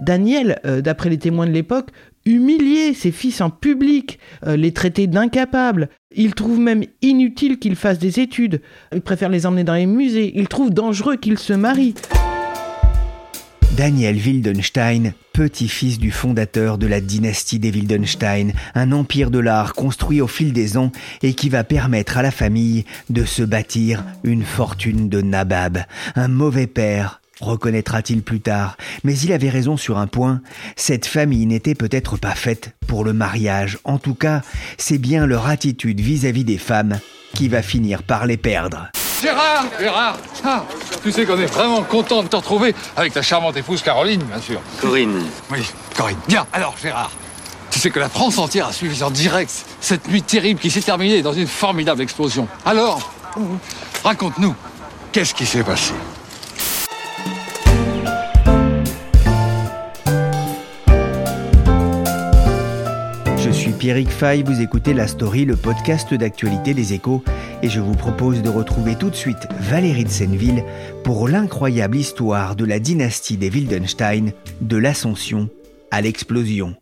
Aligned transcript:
Daniel, 0.00 0.60
euh, 0.64 0.80
d'après 0.80 1.10
les 1.10 1.18
témoins 1.18 1.46
de 1.46 1.52
l'époque, 1.52 1.90
humiliait 2.26 2.94
ses 2.94 3.12
fils 3.12 3.40
en 3.40 3.50
public, 3.50 4.18
euh, 4.46 4.56
les 4.56 4.72
traitait 4.72 5.06
d'incapables. 5.06 5.88
Il 6.14 6.34
trouve 6.34 6.58
même 6.58 6.84
inutile 7.02 7.58
qu'ils 7.58 7.76
fassent 7.76 7.98
des 7.98 8.20
études. 8.20 8.60
Il 8.94 9.02
préfère 9.02 9.28
les 9.28 9.46
emmener 9.46 9.64
dans 9.64 9.74
les 9.74 9.86
musées. 9.86 10.32
Il 10.34 10.48
trouve 10.48 10.70
dangereux 10.70 11.16
qu'ils 11.16 11.38
se 11.38 11.52
marient. 11.52 11.94
Daniel 13.76 14.14
Wildenstein, 14.14 15.14
petit-fils 15.32 15.98
du 15.98 16.12
fondateur 16.12 16.78
de 16.78 16.86
la 16.86 17.00
dynastie 17.00 17.58
des 17.58 17.72
Wildenstein, 17.72 18.52
un 18.76 18.92
empire 18.92 19.32
de 19.32 19.40
l'art 19.40 19.74
construit 19.74 20.20
au 20.20 20.28
fil 20.28 20.52
des 20.52 20.76
ans 20.76 20.92
et 21.24 21.34
qui 21.34 21.48
va 21.48 21.64
permettre 21.64 22.16
à 22.16 22.22
la 22.22 22.30
famille 22.30 22.84
de 23.10 23.24
se 23.24 23.42
bâtir 23.42 24.04
une 24.22 24.44
fortune 24.44 25.08
de 25.08 25.20
nabab, 25.20 25.78
un 26.14 26.28
mauvais 26.28 26.68
père, 26.68 27.20
reconnaîtra-t-il 27.40 28.22
plus 28.22 28.40
tard, 28.40 28.76
mais 29.02 29.16
il 29.18 29.32
avait 29.32 29.50
raison 29.50 29.76
sur 29.76 29.98
un 29.98 30.06
point, 30.06 30.40
cette 30.76 31.06
famille 31.06 31.46
n'était 31.46 31.74
peut-être 31.74 32.16
pas 32.16 32.34
faite 32.34 32.74
pour 32.86 33.04
le 33.04 33.12
mariage, 33.12 33.78
en 33.84 33.98
tout 33.98 34.14
cas, 34.14 34.42
c'est 34.78 34.98
bien 34.98 35.26
leur 35.26 35.46
attitude 35.46 36.00
vis-à-vis 36.00 36.44
des 36.44 36.58
femmes 36.58 36.98
qui 37.34 37.48
va 37.48 37.62
finir 37.62 38.02
par 38.02 38.26
les 38.26 38.36
perdre. 38.36 38.88
Gérard 39.22 39.64
Gérard 39.80 40.18
ah, 40.44 40.64
Tu 41.02 41.10
sais 41.10 41.24
qu'on 41.24 41.38
est 41.38 41.46
vraiment 41.46 41.82
content 41.82 42.22
de 42.22 42.28
te 42.28 42.36
retrouver 42.36 42.74
avec 42.96 43.12
ta 43.12 43.22
charmante 43.22 43.56
épouse 43.56 43.82
Caroline, 43.82 44.22
bien 44.22 44.40
sûr. 44.40 44.60
Corinne. 44.80 45.24
Oui, 45.50 45.66
Corinne. 45.96 46.18
Bien, 46.28 46.46
alors 46.52 46.74
Gérard, 46.80 47.10
tu 47.70 47.78
sais 47.80 47.90
que 47.90 48.00
la 48.00 48.08
France 48.08 48.38
entière 48.38 48.68
a 48.68 48.72
suivi 48.72 49.02
en 49.02 49.10
direct 49.10 49.64
cette 49.80 50.08
nuit 50.08 50.22
terrible 50.22 50.60
qui 50.60 50.70
s'est 50.70 50.82
terminée 50.82 51.22
dans 51.22 51.32
une 51.32 51.46
formidable 51.46 52.02
explosion. 52.02 52.46
Alors, 52.64 53.12
raconte-nous, 54.04 54.54
qu'est-ce 55.12 55.34
qui 55.34 55.46
s'est 55.46 55.64
passé? 55.64 55.94
Pierrick 63.84 64.08
Fay, 64.08 64.42
vous 64.42 64.62
écoutez 64.62 64.94
La 64.94 65.06
Story, 65.06 65.44
le 65.44 65.56
podcast 65.56 66.14
d'actualité 66.14 66.72
des 66.72 66.94
échos, 66.94 67.22
et 67.62 67.68
je 67.68 67.80
vous 67.80 67.92
propose 67.92 68.40
de 68.40 68.48
retrouver 68.48 68.96
tout 68.96 69.10
de 69.10 69.14
suite 69.14 69.46
Valérie 69.60 70.04
de 70.04 70.08
Senneville 70.08 70.64
pour 71.04 71.28
l'incroyable 71.28 71.98
histoire 71.98 72.56
de 72.56 72.64
la 72.64 72.78
dynastie 72.78 73.36
des 73.36 73.50
Wildenstein, 73.50 74.32
de 74.62 74.76
l'ascension 74.78 75.50
à 75.90 76.00
l'explosion. 76.00 76.74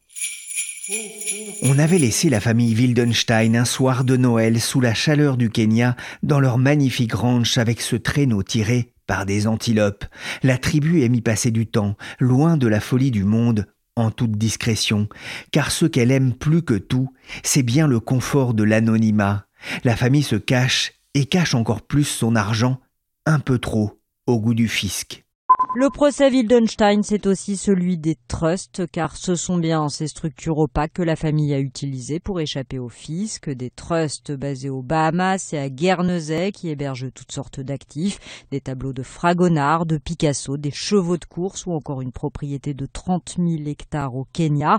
On 1.63 1.77
avait 1.81 1.99
laissé 1.99 2.31
la 2.31 2.39
famille 2.39 2.73
Wildenstein 2.73 3.57
un 3.57 3.65
soir 3.65 4.05
de 4.05 4.17
Noël 4.17 4.61
sous 4.61 4.81
la 4.81 4.95
chaleur 4.95 5.37
du 5.37 5.51
Kenya 5.51 5.97
dans 6.23 6.39
leur 6.39 6.57
magnifique 6.57 7.15
ranch 7.15 7.59
avec 7.59 7.81
ce 7.81 7.97
traîneau 7.97 8.45
tiré 8.45 8.93
par 9.09 9.27
des 9.27 9.49
antilopes. 9.49 10.05
La 10.45 10.57
tribu 10.57 11.03
aime 11.03 11.17
y 11.17 11.21
passer 11.21 11.51
du 11.51 11.67
temps, 11.67 11.97
loin 12.21 12.57
de 12.57 12.69
la 12.69 12.79
folie 12.79 13.11
du 13.11 13.25
monde, 13.25 13.67
en 13.97 14.11
toute 14.11 14.33
discrétion, 14.33 15.09
car 15.51 15.71
ce 15.71 15.87
qu'elle 15.87 16.11
aime 16.11 16.35
plus 16.35 16.63
que 16.63 16.75
tout, 16.75 17.13
c'est 17.43 17.63
bien 17.63 17.87
le 17.87 18.01
confort 18.01 18.55
de 18.55 18.63
l'anonymat. 18.63 19.47
La 19.85 19.97
famille 19.97 20.23
se 20.23 20.37
cache 20.37 20.93
et 21.15 21.27
cache 21.27 21.55
encore 21.55 21.83
plus 21.83 22.05
son 22.05 22.37
argent, 22.37 22.81
un 23.27 23.39
peu 23.39 23.59
trop, 23.59 24.01
au 24.27 24.41
goût 24.41 24.55
du 24.55 24.69
fisc. 24.69 25.25
Le 25.75 25.89
procès 25.89 26.29
Wildenstein, 26.29 27.03
c'est 27.03 27.27
aussi 27.27 27.57
celui 27.57 27.97
des 27.97 28.19
trusts, 28.29 28.87
car 28.93 29.17
ce 29.17 29.35
sont 29.35 29.57
bien 29.57 29.89
ces 29.89 30.07
structures 30.07 30.59
opaques 30.59 30.93
que 30.93 31.03
la 31.03 31.17
famille 31.17 31.55
a 31.55 31.59
utilisées 31.59 32.21
pour 32.21 32.41
échapper 32.41 32.79
au 32.79 32.91
fisc, 32.91 33.49
des 33.49 33.71
trusts 33.71 34.33
basés 34.33 34.69
aux 34.69 34.83
Bahamas 34.83 35.55
et 35.55 35.59
à 35.59 35.71
Guernesey 35.71 36.53
qui 36.53 36.69
hébergent 36.69 37.11
toutes 37.15 37.33
sortes 37.33 37.61
d'actifs, 37.61 38.45
des 38.51 38.61
tableaux 38.61 38.93
de 38.93 39.03
Fragonard, 39.03 39.87
de 39.87 39.97
Picasso, 39.97 40.59
des 40.59 40.71
chevaux 40.71 41.17
de 41.17 41.25
course 41.25 41.65
ou 41.65 41.73
encore 41.73 42.03
une 42.03 42.13
propriété 42.13 42.75
de 42.75 42.85
30 42.85 43.37
000 43.39 43.63
hectares 43.67 44.15
au 44.15 44.27
Kenya. 44.31 44.79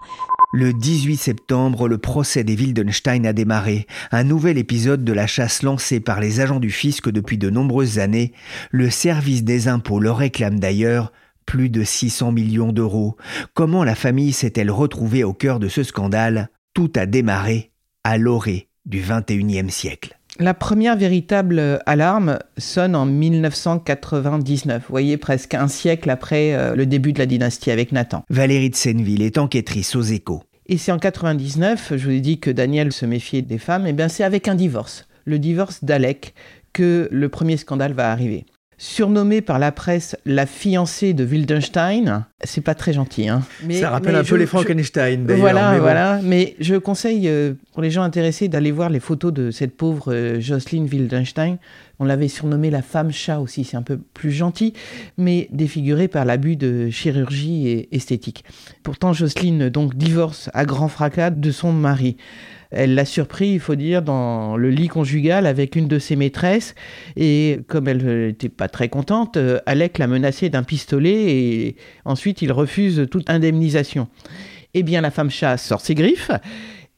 Le 0.55 0.71
18 0.71 1.17
septembre, 1.17 1.87
le 1.87 1.97
procès 1.97 2.43
des 2.43 2.55
Wildenstein 2.55 3.25
a 3.25 3.33
démarré, 3.33 3.87
un 4.11 4.23
nouvel 4.23 4.59
épisode 4.59 5.03
de 5.03 5.11
la 5.11 5.25
chasse 5.25 5.63
lancée 5.63 5.99
par 5.99 6.19
les 6.19 6.41
agents 6.41 6.59
du 6.59 6.69
fisc 6.69 7.09
depuis 7.09 7.39
de 7.39 7.49
nombreuses 7.49 7.97
années. 7.97 8.33
Le 8.69 8.91
service 8.91 9.43
des 9.43 9.67
impôts 9.67 9.99
leur 9.99 10.17
réclame 10.17 10.59
d'ailleurs 10.59 11.11
plus 11.47 11.71
de 11.71 11.83
600 11.83 12.33
millions 12.33 12.71
d'euros. 12.71 13.17
Comment 13.55 13.83
la 13.83 13.95
famille 13.95 14.31
s'est-elle 14.31 14.69
retrouvée 14.69 15.23
au 15.23 15.33
cœur 15.33 15.57
de 15.57 15.67
ce 15.67 15.81
scandale? 15.81 16.51
Tout 16.75 16.91
a 16.97 17.07
démarré 17.07 17.71
à 18.03 18.19
l'orée 18.19 18.69
du 18.85 19.01
21e 19.01 19.69
siècle. 19.69 20.19
La 20.39 20.55
première 20.55 20.97
véritable 20.97 21.79
alarme 21.85 22.39
sonne 22.57 22.95
en 22.95 23.05
1999, 23.05 24.81
vous 24.81 24.87
voyez, 24.89 25.17
presque 25.17 25.53
un 25.53 25.67
siècle 25.67 26.09
après 26.09 26.55
euh, 26.55 26.75
le 26.75 26.87
début 26.87 27.13
de 27.13 27.19
la 27.19 27.27
dynastie 27.27 27.69
avec 27.69 27.91
Nathan. 27.91 28.23
Valérie 28.31 28.71
de 28.71 28.75
Senneville 28.75 29.21
est 29.21 29.37
enquêtrice 29.37 29.95
aux 29.95 30.01
échos. 30.01 30.41
Et 30.65 30.77
c'est 30.77 30.91
en 30.91 30.97
99, 30.97 31.93
je 31.97 32.05
vous 32.05 32.15
ai 32.15 32.19
dit 32.19 32.39
que 32.39 32.49
Daniel 32.49 32.91
se 32.91 33.05
méfiait 33.05 33.43
des 33.43 33.59
femmes, 33.59 33.85
et 33.85 33.93
bien 33.93 34.07
c'est 34.07 34.23
avec 34.23 34.47
un 34.47 34.55
divorce, 34.55 35.07
le 35.25 35.37
divorce 35.37 35.83
d'Alec, 35.83 36.33
que 36.73 37.07
le 37.11 37.29
premier 37.29 37.57
scandale 37.57 37.93
va 37.93 38.11
arriver. 38.11 38.47
Surnommée 38.85 39.39
par 39.39 39.59
la 39.59 39.71
presse 39.71 40.17
la 40.25 40.45
fiancée 40.45 41.13
de 41.13 41.23
Wildenstein, 41.23 42.25
c'est 42.43 42.59
pas 42.59 42.75
très 42.75 42.91
gentil. 42.91 43.29
Hein. 43.29 43.41
Mais, 43.63 43.79
ça 43.79 43.89
rappelle 43.89 44.13
un 44.13 44.25
peu 44.25 44.35
les 44.35 44.45
Frankenstein 44.45 45.23
d'ailleurs. 45.23 45.39
Voilà, 45.39 45.71
mais 45.71 45.79
voilà. 45.79 46.19
Mais 46.21 46.55
je 46.59 46.75
conseille 46.75 47.29
euh, 47.29 47.53
pour 47.71 47.81
les 47.81 47.91
gens 47.91 48.03
intéressés 48.03 48.49
d'aller 48.49 48.73
voir 48.73 48.89
les 48.89 48.99
photos 48.99 49.31
de 49.31 49.51
cette 49.51 49.77
pauvre 49.77 50.13
euh, 50.13 50.41
Jocelyn 50.41 50.83
Wildenstein. 50.83 51.59
On 51.99 52.03
l'avait 52.03 52.27
surnommée 52.27 52.69
la 52.71 52.81
femme 52.81 53.13
chat 53.13 53.39
aussi, 53.39 53.63
c'est 53.63 53.77
un 53.77 53.83
peu 53.83 53.97
plus 54.13 54.31
gentil, 54.31 54.73
mais 55.17 55.47
défigurée 55.53 56.09
par 56.09 56.25
l'abus 56.25 56.57
de 56.57 56.89
chirurgie 56.89 57.69
et 57.69 57.95
esthétique. 57.95 58.43
Pourtant, 58.83 59.13
Jocelyn 59.13 59.69
donc 59.69 59.95
divorce 59.95 60.49
à 60.53 60.65
grand 60.65 60.89
fracas 60.89 61.29
de 61.29 61.51
son 61.51 61.71
mari. 61.71 62.17
Elle 62.75 62.95
l'a 62.95 63.05
surpris, 63.05 63.49
il 63.49 63.59
faut 63.59 63.75
dire, 63.75 64.01
dans 64.01 64.57
le 64.57 64.69
lit 64.69 64.87
conjugal 64.87 65.45
avec 65.45 65.75
une 65.75 65.87
de 65.87 65.99
ses 65.99 66.15
maîtresses. 66.15 66.75
Et 67.15 67.59
comme 67.67 67.87
elle 67.87 68.27
n'était 68.27 68.49
pas 68.49 68.67
très 68.67 68.89
contente, 68.89 69.37
euh, 69.37 69.59
Alec 69.65 69.97
l'a 69.97 70.07
menacée 70.07 70.49
d'un 70.49 70.63
pistolet 70.63 71.31
et 71.31 71.75
ensuite 72.05 72.41
il 72.41 72.51
refuse 72.51 73.07
toute 73.09 73.29
indemnisation. 73.29 74.07
Eh 74.73 74.83
bien, 74.83 75.01
la 75.01 75.11
femme 75.11 75.29
chat 75.29 75.57
sort 75.57 75.81
ses 75.81 75.95
griffes 75.95 76.31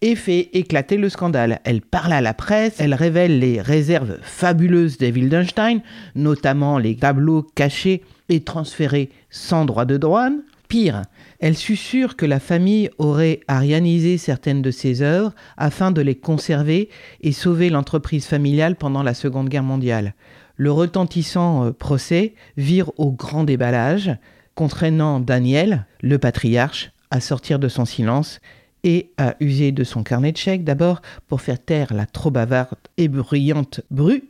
et 0.01 0.16
fait 0.16 0.50
éclater 0.54 0.98
le 0.98 1.10
scandale. 1.10 1.60
Elle 1.63 1.81
parle 1.81 2.13
à 2.13 2.22
la 2.22 2.33
presse, 2.33 2.75
elle 2.80 2.94
révèle 2.94 3.39
les 3.39 3.62
réserves 3.62 4.18
fabuleuses 4.22 4.98
des 4.98 5.12
Wildenstein, 5.12 5.80
notamment 6.16 6.77
les 6.77 6.95
tableaux 6.95 7.44
cachés 7.56 8.04
et 8.30 8.42
transférés 8.42 9.10
sans 9.30 9.66
droit 9.66 9.86
de 9.86 9.98
douane. 9.98 10.42
Pire, 10.68 11.04
elle 11.40 11.58
susurre 11.58 12.16
que 12.16 12.26
la 12.26 12.40
famille 12.40 12.90
aurait 12.98 13.42
arianisé 13.48 14.18
certaines 14.18 14.62
de 14.62 14.72
ses 14.72 15.02
œuvres 15.02 15.34
afin 15.58 15.92
de 15.92 16.02
les 16.02 16.16
conserver 16.16 16.90
et 17.22 17.32
sauver 17.32 17.70
l'entreprise 17.70 18.26
familiale 18.26 18.76
pendant 18.76 19.04
la 19.04 19.14
Seconde 19.14 19.50
Guerre 19.50 19.64
mondiale. 19.64 20.14
Le 20.58 20.72
retentissant 20.72 21.66
euh, 21.66 21.72
procès 21.72 22.34
vire 22.58 22.92
au 22.98 23.12
grand 23.12 23.44
déballage, 23.44 24.16
contraignant 24.56 25.20
Daniel, 25.20 25.86
le 26.02 26.18
patriarche, 26.18 26.92
à 27.12 27.20
sortir 27.20 27.60
de 27.60 27.68
son 27.68 27.86
silence 27.86 28.40
et 28.84 29.12
à 29.18 29.36
user 29.40 29.72
de 29.72 29.84
son 29.84 30.04
carnet 30.04 30.32
de 30.32 30.38
chèques 30.38 30.64
d'abord 30.64 31.02
pour 31.28 31.42
faire 31.42 31.60
taire 31.60 31.94
la 31.94 32.06
trop 32.06 32.32
bavarde 32.32 32.78
et 32.98 33.08
bruyante 33.08 33.82
Bru, 33.90 34.24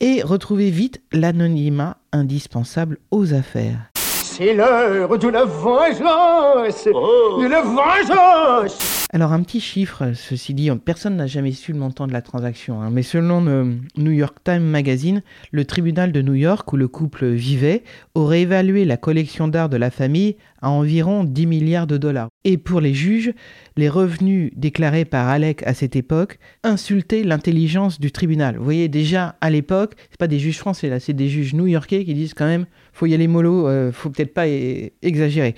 et 0.00 0.22
retrouver 0.22 0.70
vite 0.70 1.00
l'anonymat 1.12 1.98
indispensable 2.12 2.98
aux 3.10 3.34
affaires. 3.34 3.90
C'est 4.36 4.52
l'heure 4.52 5.18
de 5.18 5.28
la 5.28 5.46
vengeance 5.46 6.86
oh. 6.92 7.38
De 7.40 7.48
la 7.48 7.62
vengeance 7.62 9.06
Alors 9.10 9.32
un 9.32 9.42
petit 9.42 9.62
chiffre, 9.62 10.12
ceci 10.12 10.52
dit, 10.52 10.70
personne 10.84 11.16
n'a 11.16 11.26
jamais 11.26 11.52
su 11.52 11.72
le 11.72 11.78
montant 11.78 12.06
de 12.06 12.12
la 12.12 12.20
transaction, 12.20 12.82
hein, 12.82 12.90
mais 12.92 13.02
selon 13.02 13.40
le 13.40 13.78
New 13.96 14.10
York 14.10 14.36
Times 14.44 14.62
Magazine, 14.62 15.22
le 15.52 15.64
tribunal 15.64 16.12
de 16.12 16.20
New 16.20 16.34
York 16.34 16.70
où 16.70 16.76
le 16.76 16.86
couple 16.86 17.28
vivait 17.28 17.82
aurait 18.14 18.42
évalué 18.42 18.84
la 18.84 18.98
collection 18.98 19.48
d'art 19.48 19.70
de 19.70 19.78
la 19.78 19.90
famille 19.90 20.36
à 20.60 20.68
environ 20.68 21.24
10 21.24 21.46
milliards 21.46 21.86
de 21.86 21.96
dollars. 21.96 22.28
Et 22.44 22.58
pour 22.58 22.82
les 22.82 22.92
juges, 22.92 23.32
les 23.76 23.88
revenus 23.88 24.52
déclarés 24.54 25.06
par 25.06 25.28
Alec 25.28 25.62
à 25.62 25.72
cette 25.72 25.96
époque 25.96 26.38
insultaient 26.62 27.22
l'intelligence 27.22 27.98
du 27.98 28.12
tribunal. 28.12 28.58
Vous 28.58 28.64
voyez, 28.64 28.88
déjà 28.88 29.36
à 29.40 29.48
l'époque, 29.48 29.94
c'est 30.10 30.18
pas 30.18 30.28
des 30.28 30.38
juges 30.38 30.58
français 30.58 30.90
là, 30.90 31.00
c'est 31.00 31.14
des 31.14 31.28
juges 31.28 31.54
new-yorkais 31.54 32.04
qui 32.04 32.12
disent 32.12 32.34
quand 32.34 32.46
même, 32.46 32.66
faut 32.96 33.04
y 33.04 33.12
aller 33.12 33.28
mollo, 33.28 33.68
euh, 33.68 33.92
faut 33.92 34.08
peut-être 34.08 34.32
pas 34.32 34.46
exagérer. 34.48 35.54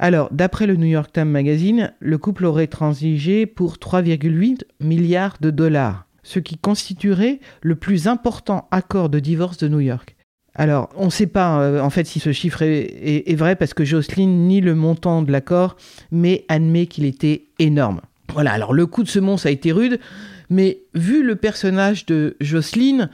Alors, 0.00 0.28
d'après 0.32 0.66
le 0.66 0.74
New 0.74 0.88
York 0.88 1.12
Times 1.12 1.28
Magazine, 1.28 1.92
le 2.00 2.18
couple 2.18 2.46
aurait 2.46 2.66
transigé 2.66 3.46
pour 3.46 3.76
3,8 3.76 4.62
milliards 4.80 5.36
de 5.40 5.50
dollars, 5.50 6.06
ce 6.24 6.40
qui 6.40 6.58
constituerait 6.58 7.38
le 7.62 7.76
plus 7.76 8.08
important 8.08 8.66
accord 8.72 9.08
de 9.08 9.20
divorce 9.20 9.56
de 9.58 9.68
New 9.68 9.78
York. 9.78 10.16
Alors, 10.56 10.88
on 10.96 11.04
ne 11.04 11.10
sait 11.10 11.28
pas 11.28 11.60
euh, 11.60 11.80
en 11.80 11.90
fait 11.90 12.08
si 12.08 12.18
ce 12.18 12.32
chiffre 12.32 12.62
est, 12.62 13.36
vrai 13.36 13.54
parce 13.54 13.72
que 13.72 13.84
Jocelyne 13.84 14.48
nie 14.48 14.60
le 14.60 14.74
montant 14.74 15.22
de 15.22 15.30
l'accord, 15.30 15.76
mais 16.10 16.44
admet 16.48 16.86
qu'il 16.86 17.04
était 17.04 17.44
énorme. 17.60 18.00
Voilà, 18.32 18.52
alors 18.52 18.72
le 18.72 18.86
coup 18.86 19.04
de 19.04 19.08
ce 19.08 19.20
monstre 19.20 19.46
a 19.46 19.50
été 19.50 19.70
rude, 19.70 20.00
mais 20.48 20.80
vu 20.94 21.22
le 21.22 21.36
personnage 21.36 22.04
de 22.06 22.36
Jocelyne, 22.40 23.10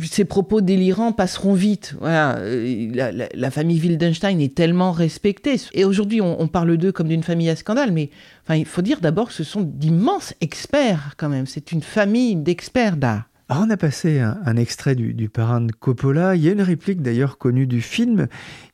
ses 0.00 0.24
propos 0.24 0.60
délirants 0.60 1.12
passeront 1.12 1.54
vite. 1.54 1.96
Euh, 2.02 3.26
la, 3.34 3.50
famille 3.50 3.80
Wildenstein 3.80 4.40
est 4.40 4.54
tellement 4.54 4.92
respectée. 4.92 5.56
Et 5.74 5.84
aujourd'hui, 5.84 6.20
on, 6.20 6.48
parle 6.48 6.76
d'eux 6.76 6.92
comme 6.92 7.08
d'une 7.08 7.22
famille 7.22 7.50
à 7.50 7.56
scandale, 7.56 7.92
mais 7.92 8.10
il 8.50 8.66
faut 8.66 8.82
dire 8.82 9.00
d'abord 9.00 9.28
que 9.28 9.34
ce 9.34 9.44
sont 9.44 9.62
d'immenses 9.62 10.34
experts 10.40 11.14
quand 11.16 11.28
même. 11.28 11.46
C'est 11.46 11.72
une 11.72 11.82
famille 11.82 12.36
d'experts 12.36 12.96
d'art. 12.96 13.28
Alors 13.48 13.64
on 13.66 13.70
a 13.70 13.76
passé 13.76 14.20
un, 14.20 14.56
extrait 14.56 14.94
du, 14.94 15.28
parrain 15.28 15.60
de 15.60 15.72
Coppola. 15.72 16.36
Il 16.36 16.42
y 16.42 16.48
a 16.48 16.52
une 16.52 16.62
réplique 16.62 17.02
d'ailleurs 17.02 17.36
connue 17.36 17.66
du 17.66 17.82
film 17.82 18.28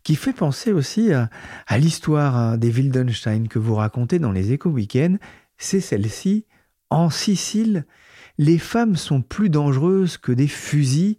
qui 0.05 0.15
fait 0.15 0.33
penser 0.33 0.73
aussi 0.73 1.13
à, 1.13 1.29
l'histoire 1.79 2.37
hein, 2.37 2.57
des 2.59 2.71
Wildenstein 2.71 3.49
que 3.49 3.59
vous 3.59 3.75
racontez 3.75 4.21
dans 4.21 4.31
les 4.31 4.53
Éco 4.53 4.71
Weekends. 4.71 5.17
C'est 5.57 5.81
celle-ci. 5.81 6.45
En 6.91 7.11
Sicile, 7.11 7.87
les 8.39 8.59
femmes 8.59 8.97
sont 8.97 9.21
plus 9.21 9.51
dangereuses 9.51 10.17
que 10.17 10.33
des 10.33 10.49
fusils. 10.49 11.17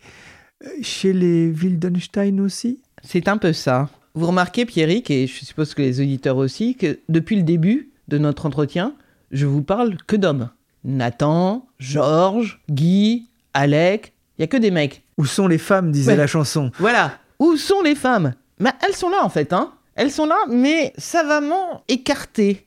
Euh, 0.66 0.70
chez 0.82 1.14
les 1.14 1.50
Wildenstein 1.52 2.40
aussi? 2.40 2.82
C'est 3.04 3.28
un 3.28 3.38
peu 3.38 3.54
ça. 3.54 3.90
Vous 4.14 4.28
remarquez, 4.28 4.66
Pierrick, 4.66 5.12
et 5.12 5.28
je 5.28 5.46
suppose 5.46 5.74
que 5.74 5.82
les 5.82 6.02
auditeurs 6.02 6.38
aussi, 6.38 6.76
que 6.76 7.00
depuis 7.08 7.36
le 7.36 7.44
début 7.44 7.92
de 8.08 8.18
notre 8.18 8.46
entretien, 8.46 8.94
je 9.32 9.46
vous 9.46 9.62
parle 9.62 9.96
que 10.08 10.16
d'hommes. 10.16 10.50
Nathan, 10.84 11.68
Georges, 11.78 12.62
Guy, 12.70 13.28
Alec, 13.54 14.14
il 14.38 14.42
y 14.42 14.44
a 14.44 14.48
que 14.48 14.58
des 14.58 14.72
mecs. 14.72 15.04
Où 15.18 15.26
sont 15.26 15.48
les 15.48 15.58
femmes, 15.58 15.92
disait 15.92 16.16
la 16.16 16.28
chanson. 16.28 16.72
Voilà. 16.80 17.20
Où 17.40 17.56
sont 17.58 17.82
les 17.82 17.96
femmes? 17.96 18.34
Mais 18.60 18.72
elles 18.86 18.96
sont 18.96 19.10
là 19.10 19.24
en 19.24 19.30
fait, 19.30 19.54
hein. 19.54 19.74
Elles 19.96 20.12
sont 20.12 20.26
là, 20.26 20.38
mais 20.50 20.94
savamment 20.98 21.84
écartées. 21.90 22.66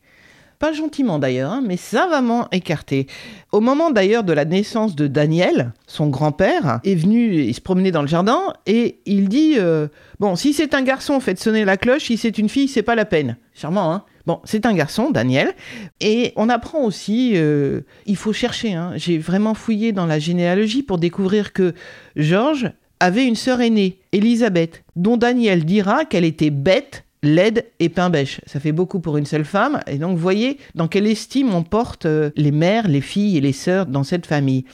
Pas 0.63 0.73
gentiment 0.73 1.19
d'ailleurs, 1.19 1.51
hein, 1.51 1.61
mais 1.67 1.77
savamment 1.77 2.47
écartées. 2.53 3.09
Au 3.51 3.59
moment 3.59 3.91
d'ailleurs 3.91 4.23
de 4.23 4.33
la 4.33 4.45
naissance 4.45 4.95
de 4.95 5.09
Daniel, 5.09 5.73
son 5.89 6.07
grand-père 6.07 6.79
est 6.85 6.95
venu 6.95 7.35
il 7.35 7.53
se 7.53 7.61
promener 7.61 7.91
dans 7.91 8.01
le 8.01 8.07
jardin 8.07 8.39
et 8.67 9.01
il 9.05 9.29
dit 9.29 9.55
euh, 9.57 9.89
Bon, 10.21 10.37
si 10.37 10.53
c'est 10.53 10.75
un 10.75 10.83
garçon, 10.83 11.19
faites 11.19 11.41
sonner 11.41 11.65
la 11.65 11.77
cloche, 11.77 12.05
si 12.05 12.17
c'est 12.17 12.39
une 12.39 12.49
fille, 12.49 12.69
c'est 12.69 12.85
pas 12.85 12.95
la 12.95 13.05
peine. 13.05 13.37
Charmant, 13.55 13.93
hein? 13.93 14.05
Bon, 14.27 14.39
c'est 14.45 14.65
un 14.65 14.73
garçon, 14.73 15.11
Daniel, 15.11 15.53
et 15.99 16.33
on 16.37 16.49
apprend 16.49 16.85
aussi, 16.85 17.33
euh, 17.35 17.81
il 18.07 18.17
faut 18.17 18.33
chercher, 18.33 18.75
hein. 18.75 18.93
j'ai 18.95 19.19
vraiment 19.19 19.55
fouillé 19.55 19.91
dans 19.91 20.07
la 20.07 20.21
généalogie 20.21 20.85
pour 20.85 20.99
découvrir 20.99 21.53
que 21.53 21.75
Georges 22.15 22.71
avait 23.01 23.27
une 23.27 23.35
sœur 23.35 23.61
aînée, 23.63 23.99
Elisabeth, 24.13 24.85
dont 24.95 25.17
Daniel 25.17 25.65
dira 25.65 26.05
qu'elle 26.05 26.25
était 26.25 26.51
bête, 26.51 27.05
laide 27.23 27.67
et 27.79 27.89
pain 27.89 28.11
bêche. 28.11 28.41
Ça 28.47 28.61
fait 28.61 28.73
beaucoup 28.73 29.01
pour 29.01 29.17
une 29.17 29.27
seule 29.27 29.45
femme, 29.45 29.81
et 29.87 29.99
donc 29.99 30.17
vous 30.17 30.23
voyez 30.23 30.59
dans 30.75 30.89
quelle 30.89 31.07
estime 31.07 31.55
on 31.55 31.63
porte 31.63 32.07
euh, 32.07 32.31
les 32.37 32.51
mères, 32.51 32.89
les 32.89 33.01
filles 33.01 33.37
et 33.37 33.41
les 33.41 33.53
sœurs 33.53 33.87
dans 33.87 34.05
cette 34.05 34.27
famille. 34.27 34.65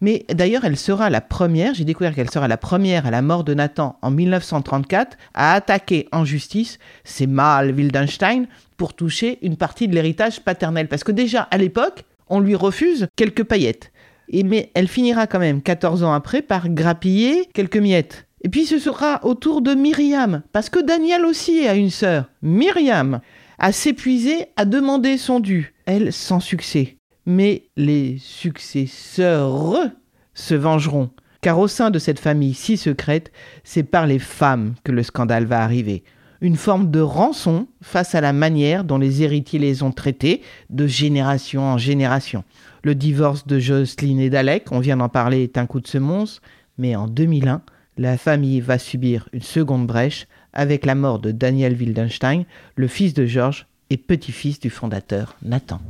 Mais 0.00 0.24
d'ailleurs, 0.32 0.64
elle 0.64 0.76
sera 0.76 1.10
la 1.10 1.20
première, 1.20 1.74
j'ai 1.74 1.84
découvert 1.84 2.14
qu'elle 2.14 2.30
sera 2.30 2.46
la 2.46 2.56
première 2.56 3.06
à 3.06 3.10
la 3.10 3.22
mort 3.22 3.44
de 3.44 3.54
Nathan 3.54 3.98
en 4.00 4.10
1934 4.10 5.16
à 5.34 5.54
attaquer 5.54 6.08
en 6.12 6.24
justice 6.24 6.78
ces 7.04 7.26
mâles 7.26 7.72
Wildenstein 7.72 8.46
pour 8.76 8.94
toucher 8.94 9.38
une 9.42 9.56
partie 9.56 9.88
de 9.88 9.94
l'héritage 9.94 10.40
paternel. 10.40 10.86
Parce 10.86 11.02
que 11.02 11.12
déjà, 11.12 11.42
à 11.50 11.58
l'époque, 11.58 12.04
on 12.28 12.38
lui 12.40 12.54
refuse 12.54 13.08
quelques 13.16 13.44
paillettes. 13.44 13.90
Et 14.28 14.44
mais 14.44 14.70
elle 14.74 14.88
finira 14.88 15.26
quand 15.26 15.38
même, 15.38 15.62
14 15.62 16.04
ans 16.04 16.12
après, 16.12 16.42
par 16.42 16.68
grappiller 16.68 17.48
quelques 17.52 17.78
miettes. 17.78 18.27
Et 18.42 18.48
puis 18.48 18.66
ce 18.66 18.78
sera 18.78 19.24
au 19.24 19.34
tour 19.34 19.62
de 19.62 19.74
Myriam, 19.74 20.42
parce 20.52 20.70
que 20.70 20.84
Daniel 20.84 21.24
aussi 21.24 21.66
a 21.66 21.74
une 21.74 21.90
sœur, 21.90 22.30
Myriam, 22.42 23.20
à 23.58 23.72
s'épuiser 23.72 24.46
à 24.56 24.64
demander 24.64 25.18
son 25.18 25.40
dû, 25.40 25.74
elle 25.86 26.12
sans 26.12 26.40
succès. 26.40 26.96
Mais 27.26 27.64
les 27.76 28.16
successeurs 28.18 29.90
se 30.34 30.54
vengeront, 30.54 31.10
car 31.40 31.58
au 31.58 31.66
sein 31.66 31.90
de 31.90 31.98
cette 31.98 32.20
famille 32.20 32.54
si 32.54 32.76
secrète, 32.76 33.32
c'est 33.64 33.82
par 33.82 34.06
les 34.06 34.20
femmes 34.20 34.74
que 34.84 34.92
le 34.92 35.02
scandale 35.02 35.44
va 35.44 35.62
arriver. 35.62 36.04
Une 36.40 36.56
forme 36.56 36.92
de 36.92 37.00
rançon 37.00 37.66
face 37.82 38.14
à 38.14 38.20
la 38.20 38.32
manière 38.32 38.84
dont 38.84 38.98
les 38.98 39.24
héritiers 39.24 39.58
les 39.58 39.82
ont 39.82 39.90
traités 39.90 40.42
de 40.70 40.86
génération 40.86 41.62
en 41.62 41.78
génération. 41.78 42.44
Le 42.84 42.94
divorce 42.94 43.44
de 43.48 43.58
Jocelyne 43.58 44.20
et 44.20 44.30
d'Alec, 44.30 44.70
on 44.70 44.78
vient 44.78 44.96
d'en 44.96 45.08
parler, 45.08 45.42
est 45.42 45.58
un 45.58 45.66
coup 45.66 45.80
de 45.80 45.88
semonce, 45.88 46.40
mais 46.78 46.94
en 46.94 47.08
2001, 47.08 47.62
la 47.98 48.16
famille 48.16 48.60
va 48.60 48.78
subir 48.78 49.28
une 49.32 49.42
seconde 49.42 49.86
brèche 49.86 50.26
avec 50.52 50.86
la 50.86 50.94
mort 50.94 51.18
de 51.18 51.32
Daniel 51.32 51.74
Wildenstein, 51.74 52.44
le 52.76 52.86
fils 52.86 53.12
de 53.12 53.26
Georges 53.26 53.66
et 53.90 53.96
petit-fils 53.96 54.60
du 54.60 54.70
fondateur 54.70 55.36
Nathan. 55.42 55.80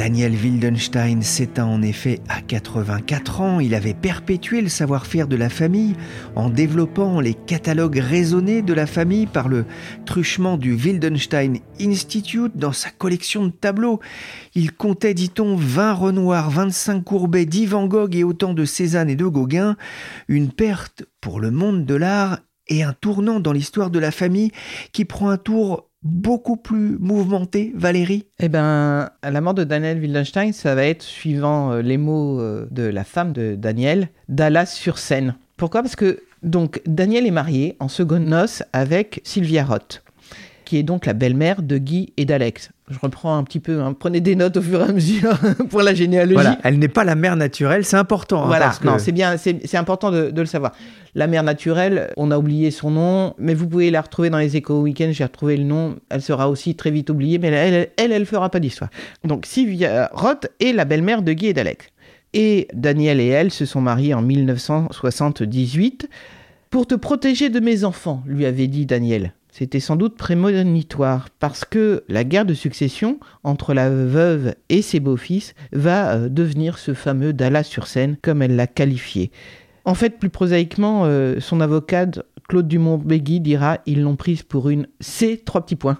Daniel 0.00 0.32
Wildenstein 0.32 1.20
s'éteint 1.20 1.66
en 1.66 1.82
effet 1.82 2.20
à 2.30 2.40
84 2.40 3.42
ans. 3.42 3.60
Il 3.60 3.74
avait 3.74 3.92
perpétué 3.92 4.62
le 4.62 4.70
savoir-faire 4.70 5.28
de 5.28 5.36
la 5.36 5.50
famille 5.50 5.94
en 6.36 6.48
développant 6.48 7.20
les 7.20 7.34
catalogues 7.34 7.98
raisonnés 7.98 8.62
de 8.62 8.72
la 8.72 8.86
famille 8.86 9.26
par 9.26 9.50
le 9.50 9.66
truchement 10.06 10.56
du 10.56 10.72
Wildenstein 10.72 11.58
Institute 11.78 12.56
dans 12.56 12.72
sa 12.72 12.88
collection 12.88 13.44
de 13.44 13.52
tableaux. 13.52 14.00
Il 14.54 14.72
comptait, 14.72 15.12
dit-on, 15.12 15.54
20 15.54 15.92
Renoir, 15.92 16.48
25 16.48 17.04
Courbet, 17.04 17.44
10 17.44 17.66
Van 17.66 17.86
Gogh 17.86 18.16
et 18.16 18.24
autant 18.24 18.54
de 18.54 18.64
Cézanne 18.64 19.10
et 19.10 19.16
de 19.16 19.26
Gauguin. 19.26 19.76
Une 20.28 20.50
perte 20.50 21.04
pour 21.20 21.40
le 21.40 21.50
monde 21.50 21.84
de 21.84 21.94
l'art 21.94 22.38
et 22.68 22.82
un 22.82 22.94
tournant 22.94 23.38
dans 23.38 23.52
l'histoire 23.52 23.90
de 23.90 23.98
la 23.98 24.12
famille 24.12 24.50
qui 24.92 25.04
prend 25.04 25.28
un 25.28 25.36
tour 25.36 25.89
beaucoup 26.02 26.56
plus 26.56 26.98
mouvementé, 26.98 27.72
Valérie? 27.74 28.26
Eh 28.38 28.48
bien, 28.48 29.10
à 29.22 29.30
la 29.30 29.40
mort 29.40 29.54
de 29.54 29.64
Daniel 29.64 29.98
Wildenstein, 29.98 30.52
ça 30.52 30.74
va 30.74 30.84
être, 30.84 31.02
suivant 31.02 31.72
euh, 31.72 31.82
les 31.82 31.98
mots 31.98 32.40
euh, 32.40 32.66
de 32.70 32.84
la 32.84 33.04
femme 33.04 33.32
de 33.32 33.54
Daniel, 33.54 34.08
Dallas 34.28 34.66
sur 34.66 34.98
scène. 34.98 35.34
Pourquoi? 35.56 35.82
Parce 35.82 35.96
que 35.96 36.22
donc 36.42 36.80
Daniel 36.86 37.26
est 37.26 37.30
marié 37.30 37.76
en 37.80 37.88
seconde 37.88 38.24
noces 38.24 38.62
avec 38.72 39.20
Sylvia 39.24 39.64
Roth, 39.64 40.02
qui 40.70 40.76
est 40.76 40.84
donc 40.84 41.04
la 41.04 41.14
belle-mère 41.14 41.62
de 41.62 41.78
Guy 41.78 42.12
et 42.16 42.24
d'Alex 42.24 42.70
je 42.90 42.98
reprends 43.00 43.36
un 43.36 43.44
petit 43.44 43.60
peu, 43.60 43.80
hein. 43.80 43.94
prenez 43.98 44.20
des 44.20 44.34
notes 44.34 44.56
au 44.56 44.62
fur 44.62 44.80
et 44.80 44.84
à 44.84 44.92
mesure 44.92 45.38
pour 45.70 45.80
la 45.80 45.94
généalogie. 45.94 46.34
Voilà, 46.34 46.58
elle 46.64 46.80
n'est 46.80 46.88
pas 46.88 47.04
la 47.04 47.14
mère 47.14 47.36
naturelle, 47.36 47.84
c'est 47.84 47.96
important. 47.96 48.42
Hein, 48.42 48.48
voilà, 48.48 48.72
non, 48.82 48.98
c'est 48.98 49.12
bien, 49.12 49.36
c'est 49.36 49.76
important 49.76 50.10
de, 50.10 50.32
le 50.34 50.44
savoir. 50.44 50.72
La 51.14 51.28
mère 51.28 51.44
naturelle, 51.44 52.12
on 52.16 52.32
a 52.32 52.38
oublié 52.38 52.72
son 52.72 52.90
nom, 52.90 53.34
mais 53.38 53.54
vous 53.54 53.68
pouvez 53.68 53.92
la 53.92 54.00
retrouver 54.00 54.28
dans 54.28 54.38
les 54.38 54.56
échos 54.56 54.80
week-end, 54.80 55.10
j'ai 55.12 55.22
retrouvé 55.22 55.56
le 55.56 55.62
nom, 55.62 55.98
elle 56.08 56.20
sera 56.20 56.48
aussi 56.50 56.74
très 56.74 56.90
vite 56.90 57.10
oubliée, 57.10 57.38
mais 57.38 57.48
elle, 57.48 57.90
elle, 57.96 58.10
elle, 58.10 58.26
fera 58.26 58.48
pas 58.50 58.58
d'histoire. 58.58 58.90
Donc 59.22 59.46
Sylvia 59.46 60.10
Roth 60.12 60.48
est 60.58 60.72
la 60.72 60.84
belle-mère 60.84 61.22
de 61.22 61.32
Guy 61.32 61.46
et 61.46 61.52
d'Alex. 61.52 61.86
Et 62.32 62.66
Daniel 62.74 63.20
et 63.20 63.28
elle 63.28 63.52
se 63.52 63.66
sont 63.66 63.80
mariés 63.80 64.14
en 64.14 64.22
1978 64.22 66.08
pour 66.70 66.88
te 66.88 66.96
protéger 66.96 67.50
de 67.50 67.60
mes 67.60 67.84
enfants, 67.84 68.24
lui 68.26 68.46
avait 68.46 68.66
dit 68.66 68.86
Daniel. 68.86 69.32
C'était 69.52 69.80
sans 69.80 69.96
doute 69.96 70.16
prémonitoire 70.16 71.28
parce 71.38 71.64
que 71.64 72.04
la 72.08 72.24
guerre 72.24 72.44
de 72.44 72.54
succession 72.54 73.18
entre 73.42 73.74
la 73.74 73.90
veuve 73.90 74.54
et 74.68 74.82
ses 74.82 75.00
beaux-fils 75.00 75.54
va 75.72 76.12
euh, 76.12 76.28
devenir 76.28 76.78
ce 76.78 76.94
fameux 76.94 77.32
Dallas 77.32 77.64
sur 77.64 77.86
scène 77.86 78.16
comme 78.22 78.42
elle 78.42 78.56
l'a 78.56 78.66
qualifié. 78.66 79.30
En 79.84 79.94
fait, 79.94 80.18
plus 80.18 80.30
prosaïquement, 80.30 81.02
euh, 81.04 81.40
son 81.40 81.60
avocate 81.60 82.20
Claude 82.48 82.68
Dumont-Begui 82.68 83.40
dira 83.40 83.78
ils 83.86 84.02
l'ont 84.02 84.16
prise 84.16 84.42
pour 84.42 84.70
une 84.70 84.86
C 85.00 85.40
trois 85.44 85.62
petits 85.62 85.76
points. 85.76 85.98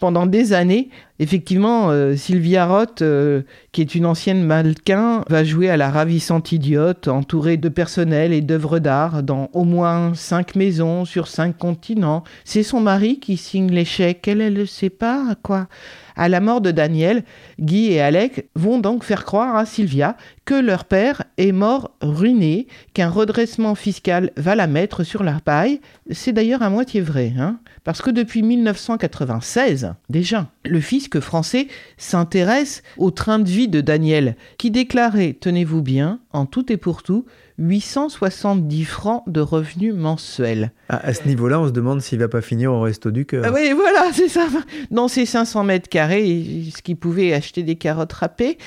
Pendant 0.00 0.26
des 0.26 0.52
années, 0.52 0.90
Effectivement, 1.22 1.90
euh, 1.90 2.16
Sylvia 2.16 2.66
Roth, 2.66 3.00
euh, 3.00 3.42
qui 3.70 3.80
est 3.80 3.94
une 3.94 4.06
ancienne 4.06 4.42
mannequin, 4.42 5.22
va 5.30 5.44
jouer 5.44 5.70
à 5.70 5.76
la 5.76 5.88
ravissante 5.88 6.50
idiote, 6.50 7.06
entourée 7.06 7.56
de 7.56 7.68
personnel 7.68 8.32
et 8.32 8.40
d'œuvres 8.40 8.80
d'art 8.80 9.22
dans 9.22 9.48
au 9.52 9.62
moins 9.62 10.14
cinq 10.14 10.56
maisons 10.56 11.04
sur 11.04 11.28
cinq 11.28 11.56
continents. 11.56 12.24
C'est 12.44 12.64
son 12.64 12.80
mari 12.80 13.20
qui 13.20 13.36
signe 13.36 13.70
les 13.70 13.84
chèques. 13.84 14.26
Elle, 14.26 14.40
elle 14.40 14.54
ne 14.54 14.64
sait 14.64 14.90
pas 14.90 15.36
quoi. 15.44 15.68
À 16.16 16.28
la 16.28 16.40
mort 16.40 16.60
de 16.60 16.72
Daniel, 16.72 17.22
Guy 17.60 17.92
et 17.92 18.00
Alec 18.00 18.48
vont 18.54 18.78
donc 18.78 19.04
faire 19.04 19.24
croire 19.24 19.56
à 19.56 19.64
Sylvia 19.64 20.16
que 20.44 20.54
leur 20.54 20.84
père 20.84 21.22
est 21.38 21.52
mort 21.52 21.92
ruiné, 22.02 22.66
qu'un 22.94 23.08
redressement 23.08 23.74
fiscal 23.74 24.32
va 24.36 24.54
la 24.54 24.66
mettre 24.66 25.04
sur 25.04 25.22
la 25.22 25.38
paille. 25.40 25.80
C'est 26.10 26.32
d'ailleurs 26.32 26.62
à 26.62 26.68
moitié 26.68 27.00
vrai, 27.00 27.32
hein 27.38 27.60
parce 27.84 28.02
que 28.02 28.10
depuis 28.10 28.42
1996, 28.42 29.94
déjà, 30.08 30.46
le 30.64 30.80
fisc 30.80 31.20
français 31.20 31.68
s'intéresse 31.96 32.82
au 32.96 33.10
train 33.10 33.38
de 33.38 33.48
vie 33.48 33.68
de 33.68 33.80
Daniel, 33.80 34.36
qui 34.58 34.70
déclarait, 34.70 35.36
tenez-vous 35.38 35.82
bien, 35.82 36.20
en 36.32 36.46
tout 36.46 36.72
et 36.72 36.76
pour 36.76 37.02
tout, 37.02 37.26
870 37.58 38.84
francs 38.84 39.22
de 39.26 39.40
revenus 39.40 39.94
mensuels. 39.94 40.72
Ah, 40.88 41.00
à 41.04 41.14
ce 41.14 41.26
niveau-là, 41.26 41.60
on 41.60 41.66
se 41.66 41.72
demande 41.72 42.00
s'il 42.00 42.18
va 42.18 42.28
pas 42.28 42.40
finir 42.40 42.72
au 42.72 42.80
resto 42.80 43.10
du 43.10 43.26
cœur. 43.26 43.44
Ah 43.46 43.52
oui, 43.52 43.72
voilà, 43.72 44.06
c'est 44.12 44.28
ça. 44.28 44.46
Dans 44.90 45.08
ces 45.08 45.26
500 45.26 45.64
mètres 45.64 45.88
carrés, 45.88 46.64
ce 46.74 46.82
qui 46.82 46.94
pouvait 46.94 47.32
acheter 47.32 47.62
des 47.62 47.76
carottes 47.76 48.12
râpées. 48.12 48.58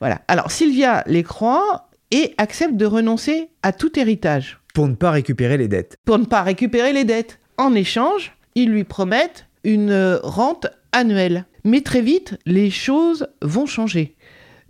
Voilà. 0.00 0.20
Alors, 0.28 0.50
Sylvia 0.50 1.04
les 1.06 1.22
croit 1.22 1.88
et 2.10 2.34
accepte 2.36 2.76
de 2.76 2.86
renoncer 2.86 3.48
à 3.62 3.72
tout 3.72 3.98
héritage. 3.98 4.58
Pour 4.74 4.88
ne 4.88 4.94
pas 4.94 5.10
récupérer 5.10 5.56
les 5.56 5.68
dettes. 5.68 5.96
Pour 6.04 6.18
ne 6.18 6.24
pas 6.24 6.42
récupérer 6.42 6.92
les 6.92 7.04
dettes. 7.04 7.38
En 7.58 7.74
échange, 7.74 8.32
ils 8.54 8.70
lui 8.70 8.84
promettent 8.84 9.46
une 9.64 10.18
rente 10.22 10.66
annuelle. 10.92 11.44
Mais 11.64 11.80
très 11.80 12.02
vite, 12.02 12.38
les 12.46 12.70
choses 12.70 13.26
vont 13.40 13.66
changer. 13.66 14.16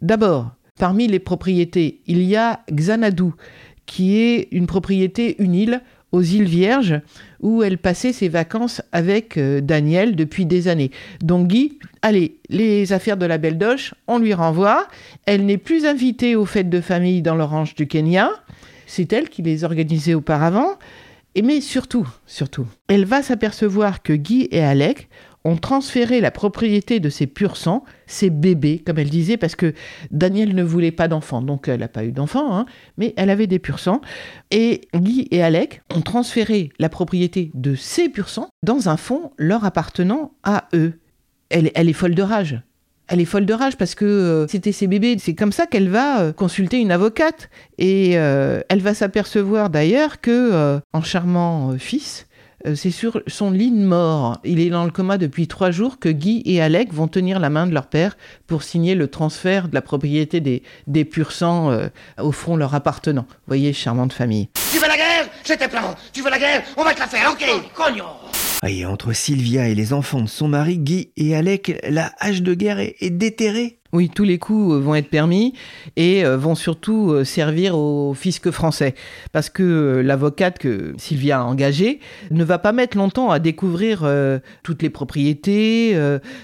D'abord, 0.00 0.52
parmi 0.78 1.06
les 1.06 1.18
propriétés, 1.18 2.00
il 2.06 2.22
y 2.22 2.36
a 2.36 2.60
Xanadu, 2.70 3.32
qui 3.86 4.18
est 4.18 4.48
une 4.52 4.66
propriété, 4.66 5.36
une 5.38 5.54
île 5.54 5.82
aux 6.12 6.22
îles 6.22 6.44
Vierges, 6.44 7.00
où 7.40 7.62
elle 7.62 7.78
passait 7.78 8.12
ses 8.12 8.28
vacances 8.28 8.82
avec 8.92 9.38
euh, 9.38 9.60
Daniel 9.60 10.14
depuis 10.14 10.44
des 10.44 10.68
années. 10.68 10.90
Donc 11.22 11.48
Guy, 11.48 11.78
allez, 12.02 12.38
les 12.50 12.92
affaires 12.92 13.16
de 13.16 13.26
la 13.26 13.38
Belle 13.38 13.58
Doche, 13.58 13.94
on 14.06 14.18
lui 14.18 14.34
renvoie. 14.34 14.86
Elle 15.24 15.46
n'est 15.46 15.56
plus 15.56 15.86
invitée 15.86 16.36
aux 16.36 16.44
fêtes 16.44 16.68
de 16.68 16.82
famille 16.82 17.22
dans 17.22 17.34
l'orange 17.34 17.74
du 17.74 17.86
Kenya. 17.86 18.30
C'est 18.86 19.12
elle 19.12 19.30
qui 19.30 19.40
les 19.40 19.64
organisait 19.64 20.14
auparavant. 20.14 20.78
Et 21.34 21.40
mais 21.40 21.62
surtout, 21.62 22.06
surtout, 22.26 22.66
elle 22.88 23.06
va 23.06 23.22
s'apercevoir 23.22 24.02
que 24.02 24.12
Guy 24.12 24.48
et 24.50 24.60
Alec 24.60 25.08
ont 25.44 25.56
transféré 25.56 26.20
la 26.20 26.30
propriété 26.30 27.00
de 27.00 27.08
ses 27.08 27.26
pur 27.26 27.56
sang, 27.56 27.84
ses 28.06 28.30
bébés, 28.30 28.82
comme 28.84 28.98
elle 28.98 29.10
disait, 29.10 29.36
parce 29.36 29.56
que 29.56 29.74
Daniel 30.10 30.54
ne 30.54 30.62
voulait 30.62 30.92
pas 30.92 31.08
d'enfants, 31.08 31.42
donc 31.42 31.68
elle 31.68 31.80
n'a 31.80 31.88
pas 31.88 32.04
eu 32.04 32.12
d'enfants, 32.12 32.56
hein, 32.56 32.66
mais 32.96 33.14
elle 33.16 33.30
avait 33.30 33.46
des 33.46 33.58
pur 33.58 33.78
sang. 33.78 34.00
Et 34.50 34.82
Guy 34.94 35.28
et 35.30 35.42
Alec 35.42 35.82
ont 35.94 36.00
transféré 36.00 36.70
la 36.78 36.88
propriété 36.88 37.50
de 37.54 37.74
ses 37.74 38.08
pur 38.08 38.28
sang 38.28 38.48
dans 38.62 38.88
un 38.88 38.96
fonds 38.96 39.32
leur 39.36 39.64
appartenant 39.64 40.32
à 40.44 40.68
eux. 40.74 41.00
Elle, 41.50 41.70
elle 41.74 41.88
est 41.88 41.94
folle 41.94 42.14
de 42.14 42.22
rage. 42.22 42.62
Elle 43.08 43.20
est 43.20 43.26
folle 43.26 43.44
de 43.44 43.52
rage 43.52 43.76
parce 43.76 43.94
que 43.94 44.04
euh, 44.04 44.46
c'était 44.48 44.72
ses 44.72 44.86
bébés. 44.86 45.16
C'est 45.18 45.34
comme 45.34 45.52
ça 45.52 45.66
qu'elle 45.66 45.90
va 45.90 46.20
euh, 46.20 46.32
consulter 46.32 46.78
une 46.78 46.90
avocate. 46.90 47.50
Et 47.76 48.12
euh, 48.16 48.60
elle 48.70 48.80
va 48.80 48.94
s'apercevoir 48.94 49.68
d'ailleurs 49.68 50.20
que, 50.20 50.80
en 50.92 51.02
charmant 51.02 51.76
fils, 51.78 52.26
c'est 52.74 52.90
sur 52.90 53.22
son 53.26 53.50
lit 53.50 53.70
de 53.70 53.84
mort. 53.84 54.38
Il 54.44 54.60
est 54.60 54.70
dans 54.70 54.84
le 54.84 54.90
coma 54.90 55.18
depuis 55.18 55.48
trois 55.48 55.70
jours 55.70 55.98
que 55.98 56.08
Guy 56.08 56.42
et 56.44 56.60
Alec 56.60 56.92
vont 56.92 57.08
tenir 57.08 57.40
la 57.40 57.50
main 57.50 57.66
de 57.66 57.74
leur 57.74 57.86
père 57.86 58.16
pour 58.46 58.62
signer 58.62 58.94
le 58.94 59.08
transfert 59.08 59.68
de 59.68 59.74
la 59.74 59.82
propriété 59.82 60.40
des, 60.40 60.62
des 60.86 61.04
pur 61.04 61.32
sang 61.32 61.76
au 62.18 62.32
front 62.32 62.56
leur 62.56 62.74
appartenant. 62.74 63.26
Vous 63.28 63.48
voyez, 63.48 63.72
charmante 63.72 64.12
famille. 64.12 64.48
Tu 64.72 64.78
veux 64.78 64.88
la 64.88 64.96
guerre? 64.96 65.28
C'était 65.44 65.68
plan. 65.68 65.94
Tu 66.12 66.22
veux 66.22 66.30
la 66.30 66.38
guerre? 66.38 66.62
On 66.76 66.84
va 66.84 66.94
te 66.94 67.00
la 67.00 67.06
faire, 67.06 67.30
ok? 67.32 67.44
Cognon 67.74 68.04
et 68.68 68.86
entre 68.86 69.12
Sylvia 69.12 69.68
et 69.68 69.74
les 69.74 69.92
enfants 69.92 70.20
de 70.20 70.28
son 70.28 70.46
mari, 70.48 70.78
Guy 70.78 71.10
et 71.16 71.34
Alec, 71.34 71.80
la 71.88 72.12
hache 72.20 72.42
de 72.42 72.54
guerre 72.54 72.78
est, 72.78 73.10
déterrée. 73.10 73.80
Oui, 73.94 74.08
tous 74.08 74.24
les 74.24 74.38
coups 74.38 74.72
euh, 74.72 74.78
vont 74.78 74.94
être 74.94 75.10
permis 75.10 75.52
et 75.96 76.24
euh, 76.24 76.38
vont 76.38 76.54
surtout 76.54 77.10
euh, 77.10 77.24
servir 77.24 77.76
au 77.76 78.14
fisc 78.14 78.50
français. 78.50 78.94
Parce 79.32 79.50
que 79.50 80.00
l'avocate 80.02 80.58
que 80.58 80.94
Sylvia 80.96 81.40
a 81.40 81.44
engagée 81.44 82.00
ne 82.30 82.42
va 82.42 82.58
pas 82.58 82.72
mettre 82.72 82.96
longtemps 82.96 83.30
à 83.30 83.38
découvrir 83.38 84.08
toutes 84.62 84.82
les 84.82 84.90
propriétés, 84.90 85.96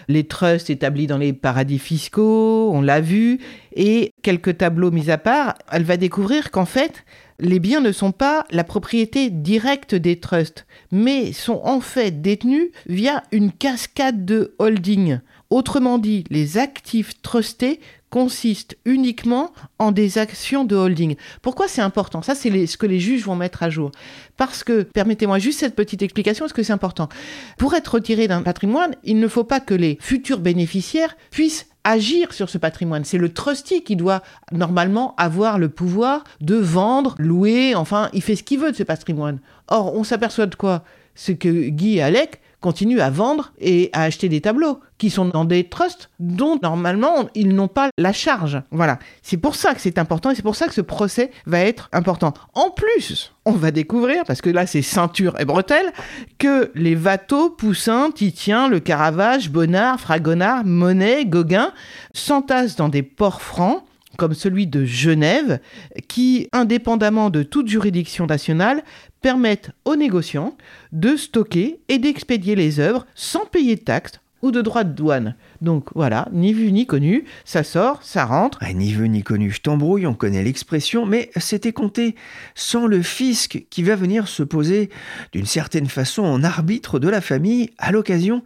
les 0.08 0.24
trusts 0.24 0.70
établis 0.70 1.06
dans 1.06 1.18
les 1.18 1.32
paradis 1.32 1.78
fiscaux, 1.78 2.70
on 2.72 2.80
l'a 2.80 3.00
vu, 3.00 3.40
et 3.74 4.12
quelques 4.22 4.58
tableaux 4.58 4.90
mis 4.90 5.10
à 5.10 5.18
part, 5.18 5.54
elle 5.70 5.84
va 5.84 5.96
découvrir 5.96 6.50
qu'en 6.50 6.64
fait, 6.64 7.04
les 7.40 7.60
biens 7.60 7.80
ne 7.80 7.92
sont 7.92 8.12
pas 8.12 8.44
la 8.50 8.64
propriété 8.64 9.30
directe 9.30 9.94
des 9.94 10.18
trusts, 10.18 10.66
mais 10.90 11.32
sont 11.32 11.60
en 11.64 11.80
fait 11.80 12.20
détenus 12.20 12.70
via 12.86 13.22
une 13.32 13.52
cascade 13.52 14.24
de 14.24 14.54
holding. 14.58 15.20
Autrement 15.50 15.96
dit, 15.98 16.24
les 16.28 16.58
actifs 16.58 17.22
trustés 17.22 17.80
consistent 18.10 18.76
uniquement 18.84 19.52
en 19.78 19.92
des 19.92 20.18
actions 20.18 20.64
de 20.64 20.76
holding. 20.76 21.16
Pourquoi 21.42 21.68
c'est 21.68 21.80
important? 21.80 22.22
Ça, 22.22 22.34
c'est 22.34 22.66
ce 22.66 22.76
que 22.76 22.86
les 22.86 23.00
juges 23.00 23.24
vont 23.24 23.36
mettre 23.36 23.62
à 23.62 23.70
jour. 23.70 23.90
Parce 24.36 24.62
que, 24.62 24.82
permettez-moi 24.82 25.38
juste 25.38 25.60
cette 25.60 25.74
petite 25.74 26.02
explication, 26.02 26.44
parce 26.44 26.52
que 26.52 26.62
c'est 26.62 26.72
important. 26.72 27.08
Pour 27.56 27.74
être 27.74 27.94
retiré 27.94 28.28
d'un 28.28 28.42
patrimoine, 28.42 28.94
il 29.04 29.20
ne 29.20 29.28
faut 29.28 29.44
pas 29.44 29.60
que 29.60 29.74
les 29.74 29.98
futurs 30.00 30.40
bénéficiaires 30.40 31.16
puissent 31.30 31.66
agir 31.84 32.34
sur 32.34 32.50
ce 32.50 32.58
patrimoine. 32.58 33.04
C'est 33.04 33.18
le 33.18 33.32
trustee 33.32 33.82
qui 33.82 33.96
doit 33.96 34.22
normalement 34.52 35.14
avoir 35.16 35.58
le 35.58 35.70
pouvoir 35.70 36.24
de 36.42 36.56
vendre, 36.56 37.14
louer, 37.18 37.74
enfin, 37.74 38.10
il 38.12 38.22
fait 38.22 38.36
ce 38.36 38.42
qu'il 38.42 38.58
veut 38.58 38.72
de 38.72 38.76
ce 38.76 38.82
patrimoine. 38.82 39.38
Or, 39.68 39.94
on 39.94 40.04
s'aperçoit 40.04 40.46
de 40.46 40.54
quoi? 40.54 40.84
C'est 41.14 41.36
que 41.36 41.68
Guy 41.68 41.96
et 41.96 42.02
Alec 42.02 42.40
continuent 42.60 43.00
à 43.00 43.10
vendre 43.10 43.52
et 43.60 43.90
à 43.92 44.02
acheter 44.02 44.28
des 44.28 44.40
tableaux 44.40 44.80
qui 44.98 45.10
sont 45.10 45.26
dans 45.26 45.44
des 45.44 45.64
trusts 45.64 46.10
dont 46.18 46.58
normalement 46.62 47.28
ils 47.34 47.54
n'ont 47.54 47.68
pas 47.68 47.90
la 47.96 48.12
charge. 48.12 48.60
Voilà, 48.70 48.98
c'est 49.22 49.36
pour 49.36 49.54
ça 49.54 49.74
que 49.74 49.80
c'est 49.80 49.98
important 49.98 50.30
et 50.30 50.34
c'est 50.34 50.42
pour 50.42 50.56
ça 50.56 50.66
que 50.66 50.74
ce 50.74 50.80
procès 50.80 51.30
va 51.46 51.60
être 51.60 51.88
important. 51.92 52.34
En 52.54 52.70
plus, 52.70 53.32
on 53.44 53.52
va 53.52 53.70
découvrir, 53.70 54.24
parce 54.26 54.40
que 54.40 54.50
là 54.50 54.66
c'est 54.66 54.82
ceinture 54.82 55.38
et 55.38 55.44
bretelles, 55.44 55.92
que 56.38 56.72
les 56.74 56.96
Watteau, 56.96 57.50
Poussin, 57.50 58.10
Titien, 58.10 58.68
Le 58.68 58.80
Caravage, 58.80 59.50
Bonnard, 59.50 60.00
Fragonard, 60.00 60.64
Monet, 60.64 61.26
Gauguin 61.26 61.72
s'entassent 62.12 62.76
dans 62.76 62.88
des 62.88 63.02
ports 63.02 63.42
francs 63.42 63.84
comme 64.18 64.34
celui 64.34 64.66
de 64.66 64.84
Genève, 64.84 65.60
qui, 66.08 66.48
indépendamment 66.52 67.30
de 67.30 67.42
toute 67.44 67.68
juridiction 67.68 68.26
nationale, 68.26 68.82
permettent 69.22 69.70
aux 69.84 69.96
négociants 69.96 70.56
de 70.92 71.16
stocker 71.16 71.80
et 71.88 71.98
d'expédier 71.98 72.56
les 72.56 72.80
œuvres 72.80 73.06
sans 73.14 73.46
payer 73.46 73.76
de 73.76 73.80
taxes 73.80 74.20
ou 74.42 74.50
de 74.50 74.60
droits 74.60 74.84
de 74.84 74.92
douane. 74.92 75.36
Donc 75.62 75.86
voilà, 75.94 76.28
ni 76.32 76.52
vu 76.52 76.72
ni 76.72 76.84
connu, 76.84 77.24
ça 77.44 77.62
sort, 77.62 78.02
ça 78.02 78.24
rentre. 78.24 78.58
Ah, 78.60 78.72
ni 78.72 78.92
vu 78.92 79.08
ni 79.08 79.22
connu, 79.22 79.50
je 79.50 79.60
t'embrouille, 79.60 80.06
on 80.06 80.14
connaît 80.14 80.44
l'expression, 80.44 81.06
mais 81.06 81.30
c'était 81.36 81.72
compté 81.72 82.14
sans 82.54 82.86
le 82.86 83.02
fisc 83.02 83.66
qui 83.70 83.82
va 83.84 83.94
venir 83.96 84.28
se 84.28 84.42
poser 84.42 84.90
d'une 85.32 85.46
certaine 85.46 85.88
façon 85.88 86.22
en 86.22 86.42
arbitre 86.42 86.98
de 86.98 87.08
la 87.08 87.20
famille 87.20 87.70
à 87.78 87.92
l'occasion 87.92 88.42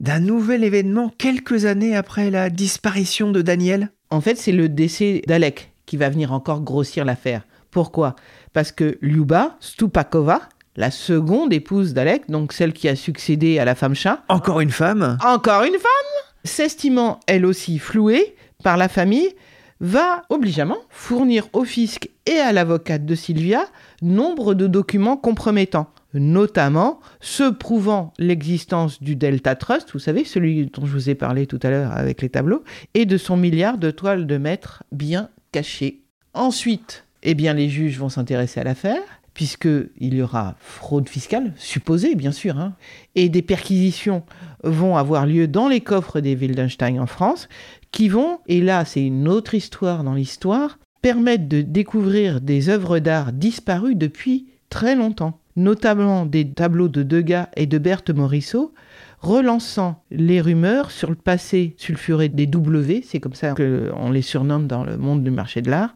d'un 0.00 0.20
nouvel 0.20 0.62
événement 0.62 1.12
quelques 1.18 1.64
années 1.64 1.96
après 1.96 2.30
la 2.30 2.50
disparition 2.50 3.32
de 3.32 3.42
Daniel. 3.42 3.90
En 4.10 4.20
fait, 4.20 4.36
c'est 4.36 4.52
le 4.52 4.68
décès 4.68 5.22
d'Alec 5.26 5.72
qui 5.86 5.96
va 5.96 6.08
venir 6.08 6.32
encore 6.32 6.62
grossir 6.62 7.04
l'affaire. 7.04 7.42
Pourquoi? 7.70 8.16
Parce 8.52 8.72
que 8.72 8.98
Lyuba 9.02 9.56
Stupakova, 9.60 10.40
la 10.76 10.90
seconde 10.90 11.52
épouse 11.52 11.92
d'Alec, 11.92 12.30
donc 12.30 12.52
celle 12.52 12.72
qui 12.72 12.88
a 12.88 12.96
succédé 12.96 13.58
à 13.58 13.64
la 13.64 13.74
femme 13.74 13.94
chat. 13.94 14.22
Encore 14.28 14.60
une 14.60 14.70
femme? 14.70 15.18
Encore 15.24 15.64
une 15.64 15.72
femme 15.72 16.34
S'estimant 16.44 17.20
elle 17.26 17.44
aussi 17.44 17.78
flouée 17.78 18.36
par 18.62 18.76
la 18.76 18.88
famille, 18.88 19.34
va 19.80 20.22
obligeamment 20.30 20.78
fournir 20.88 21.48
au 21.52 21.64
fisc 21.64 22.08
et 22.26 22.38
à 22.38 22.52
l'avocate 22.52 23.04
de 23.04 23.14
Sylvia 23.14 23.64
nombre 24.02 24.54
de 24.54 24.66
documents 24.66 25.16
compromettants, 25.16 25.88
notamment 26.14 27.00
ceux 27.20 27.54
prouvant 27.54 28.12
l'existence 28.18 29.02
du 29.02 29.16
Delta 29.16 29.54
Trust, 29.54 29.92
vous 29.92 29.98
savez, 29.98 30.24
celui 30.24 30.66
dont 30.66 30.86
je 30.86 30.92
vous 30.92 31.10
ai 31.10 31.14
parlé 31.14 31.46
tout 31.46 31.60
à 31.62 31.70
l'heure 31.70 31.92
avec 31.92 32.22
les 32.22 32.28
tableaux, 32.28 32.64
et 32.94 33.06
de 33.06 33.16
son 33.16 33.36
milliard 33.36 33.78
de 33.78 33.90
toiles 33.90 34.26
de 34.26 34.38
maître 34.38 34.84
bien 34.92 35.28
cachées. 35.52 36.02
Ensuite, 36.34 37.04
eh 37.22 37.34
bien, 37.34 37.54
les 37.54 37.68
juges 37.68 37.98
vont 37.98 38.08
s'intéresser 38.08 38.60
à 38.60 38.64
l'affaire, 38.64 39.02
puisqu'il 39.34 40.14
y 40.14 40.22
aura 40.22 40.56
fraude 40.58 41.08
fiscale, 41.08 41.52
supposée 41.56 42.16
bien 42.16 42.32
sûr, 42.32 42.58
hein, 42.58 42.74
et 43.14 43.28
des 43.28 43.42
perquisitions 43.42 44.24
vont 44.64 44.96
avoir 44.96 45.26
lieu 45.26 45.46
dans 45.46 45.68
les 45.68 45.80
coffres 45.80 46.20
des 46.20 46.34
Wildenstein 46.34 46.98
en 46.98 47.06
France, 47.06 47.48
qui 47.92 48.08
vont, 48.08 48.40
et 48.48 48.60
là 48.60 48.84
c'est 48.84 49.04
une 49.04 49.28
autre 49.28 49.54
histoire 49.54 50.02
dans 50.02 50.14
l'histoire, 50.14 50.78
permettre 51.02 51.48
de 51.48 51.62
découvrir 51.62 52.40
des 52.40 52.68
œuvres 52.68 52.98
d'art 52.98 53.32
disparues 53.32 53.94
depuis 53.94 54.48
très 54.70 54.94
longtemps, 54.96 55.40
notamment 55.56 56.26
des 56.26 56.50
tableaux 56.50 56.88
de 56.88 57.02
Degas 57.02 57.48
et 57.56 57.66
de 57.66 57.78
Berthe 57.78 58.10
Morisot, 58.10 58.72
relançant 59.20 60.02
les 60.10 60.40
rumeurs 60.40 60.90
sur 60.90 61.10
le 61.10 61.16
passé 61.16 61.74
sulfuré 61.76 62.28
des 62.28 62.46
W, 62.46 63.02
c'est 63.04 63.18
comme 63.20 63.34
ça 63.34 63.54
qu'on 63.54 64.10
les 64.10 64.22
surnomme 64.22 64.66
dans 64.66 64.84
le 64.84 64.96
monde 64.96 65.24
du 65.24 65.30
marché 65.30 65.60
de 65.60 65.70
l'art, 65.70 65.94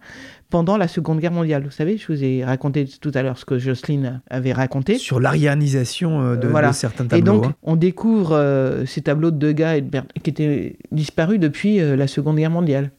pendant 0.50 0.76
la 0.76 0.88
Seconde 0.88 1.20
Guerre 1.20 1.32
mondiale. 1.32 1.62
Vous 1.64 1.70
savez, 1.70 1.96
je 1.96 2.12
vous 2.12 2.22
ai 2.24 2.44
raconté 2.44 2.84
tout 3.00 3.12
à 3.14 3.22
l'heure 3.22 3.38
ce 3.38 3.44
que 3.44 3.58
Jocelyne 3.58 4.20
avait 4.28 4.52
raconté. 4.52 4.98
Sur 4.98 5.18
l'arianisation 5.20 6.20
euh, 6.20 6.36
de, 6.36 6.46
Voilà. 6.48 6.68
de 6.70 6.74
certains 6.74 7.06
tableaux. 7.06 7.18
Et 7.18 7.22
donc, 7.24 7.46
hein. 7.46 7.54
on 7.62 7.76
découvre 7.76 8.32
euh, 8.34 8.84
ces 8.84 9.00
tableaux 9.02 9.30
de 9.30 9.38
Degas 9.38 9.76
et 9.76 9.80
de 9.80 9.88
Ber- 9.88 10.04
qui 10.22 10.28
étaient 10.30 10.76
disparus 10.90 11.40
depuis 11.40 11.80
euh, 11.80 11.96
la 11.96 12.06
Seconde 12.06 12.36
Guerre 12.36 12.50
mondiale. 12.50 12.90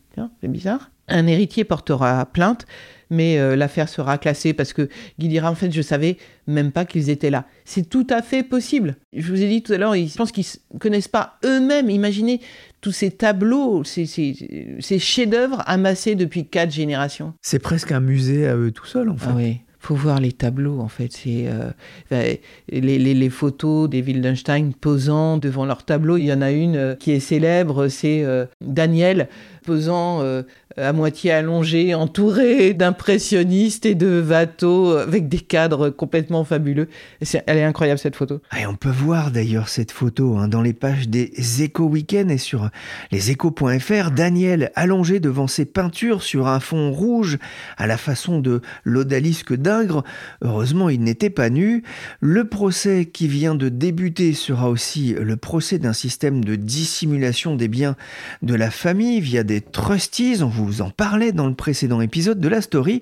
C'est 0.42 0.48
bizarre. 0.48 0.89
Un 1.10 1.25
héritier 1.27 1.63
portera 1.63 2.25
plainte, 2.27 2.65
mais 3.10 3.38
euh, 3.40 3.56
l'affaire 3.56 3.90
sera 3.90 4.18
classée 4.18 4.54
parce 4.54 4.74
que 4.74 4.90
Guy 5.20 5.28
dira 5.28 5.50
en 5.52 5.56
fait, 5.56 5.72
je 5.72 5.82
savais 5.82 6.18
même 6.48 6.72
pas 6.72 6.86
qu'ils 6.86 7.10
étaient 7.10 7.30
là. 7.30 7.46
C'est 7.66 7.90
tout 7.90 8.08
à 8.10 8.22
fait 8.22 8.44
possible. 8.44 8.96
Je 9.14 9.32
vous 9.32 9.42
ai 9.42 9.48
dit 9.48 9.62
tout 9.64 9.74
à 9.74 9.78
l'heure, 9.78 9.96
je 9.96 10.16
pense 10.16 10.32
qu'ils 10.32 10.46
ne 10.74 10.80
connaissent 10.80 11.08
pas 11.08 11.38
eux-mêmes. 11.46 11.90
Imaginez 11.90 12.42
tous 12.82 12.92
ces 12.92 13.12
tableaux, 13.12 13.84
ces, 13.84 14.06
ces- 14.06 14.76
ces 14.80 15.00
chefs-d'œuvre 15.00 15.64
amassés 15.68 16.16
depuis 16.16 16.46
quatre 16.48 16.72
générations. 16.72 17.34
C'est 17.42 17.60
presque 17.60 17.92
un 17.92 18.00
musée 18.02 18.48
à 18.48 18.56
eux 18.58 18.72
tout 18.72 18.86
seuls, 18.86 19.10
en 19.10 19.16
fait. 19.18 19.28
Ah 19.30 19.34
oui, 19.38 19.58
faut 19.80 19.96
voir 19.96 20.20
les 20.20 20.32
tableaux 20.32 20.80
en 20.80 20.88
fait. 20.90 21.12
C'est 21.12 21.46
euh, 21.48 21.70
ben, 22.10 22.38
les, 22.70 22.98
les- 23.00 23.14
les 23.14 23.30
photos 23.30 23.90
des 23.90 24.02
Wildenstein 24.02 24.72
posant 24.80 25.38
devant 25.38 25.66
leur 25.66 25.84
tableau. 25.84 26.18
Il 26.18 26.26
y 26.26 26.34
en 26.34 26.42
a 26.42 26.52
une 26.52 26.76
euh, 26.76 26.96
qui 26.96 27.12
est 27.12 27.20
célèbre, 27.20 27.88
c'est 27.88 28.24
euh, 28.24 28.46
Daniel 28.62 29.28
posant 29.63 30.22
euh, 30.22 30.43
à 30.77 30.91
moitié 30.93 31.32
allongé, 31.32 31.93
entouré 31.96 32.74
d'impressionnistes 32.74 33.86
et 33.86 33.96
de 33.96 34.22
Watteau 34.27 34.98
avec 34.98 35.27
des 35.29 35.39
cadres 35.39 35.89
complètement 35.89 36.43
fabuleux. 36.43 36.89
Et 37.22 37.25
c'est- 37.25 37.43
elle 37.48 37.58
est 37.58 37.63
incroyable 37.63 38.00
cette 38.00 38.15
photo. 38.15 38.41
Ah, 38.51 38.58
on 38.70 38.75
peut 38.75 38.89
voir 38.89 39.32
d'ailleurs 39.32 39.70
cette 39.70 39.91
photo 39.91 40.38
hein, 40.38 40.48
dans 40.48 40.62
les 40.62 40.74
pages 40.74 41.08
des 41.10 41.32
Échos 41.62 41.86
Week-end 41.88 42.27
et 42.29 42.38
sur 42.38 42.70
leséchos.fr. 43.12 44.12
Daniel 44.12 44.72
allongé 44.75 45.20
devant 45.20 45.48
ses 45.48 45.65
peintures 45.65 46.24
sur 46.24 46.48
un 46.48 46.60
fond 46.60 46.91
rouge 46.91 47.38
à 47.77 47.88
la 47.88 47.98
façon 47.98 48.39
de 48.39 48.62
l'odalisque 48.84 49.53
d'Ingres. 49.55 50.03
Heureusement, 50.41 50.89
il 50.89 51.01
n'était 51.01 51.29
pas 51.29 51.50
nu. 51.50 51.84
Le 52.20 52.46
procès 52.46 53.05
qui 53.05 53.27
vient 53.27 53.55
de 53.55 53.70
débuter 53.70 54.34
sera 54.34 54.70
aussi 54.70 55.13
le 55.20 55.38
procès 55.38 55.79
d'un 55.79 55.93
système 55.93 56.43
de 56.43 56.55
dissimulation 56.55 57.55
des 57.55 57.67
biens 57.67 57.96
de 58.41 58.55
la 58.55 58.72
famille 58.72 59.20
via 59.22 59.43
des 59.43 59.53
trustees. 59.62 60.44
On 60.44 60.48
vous 60.48 60.82
en 60.82 60.90
parlait 60.90 61.32
dans 61.32 61.48
le 61.48 61.56
précédent 61.56 62.02
épisode 62.02 62.40
de 62.40 62.48
la 62.48 62.62
story. 62.62 63.02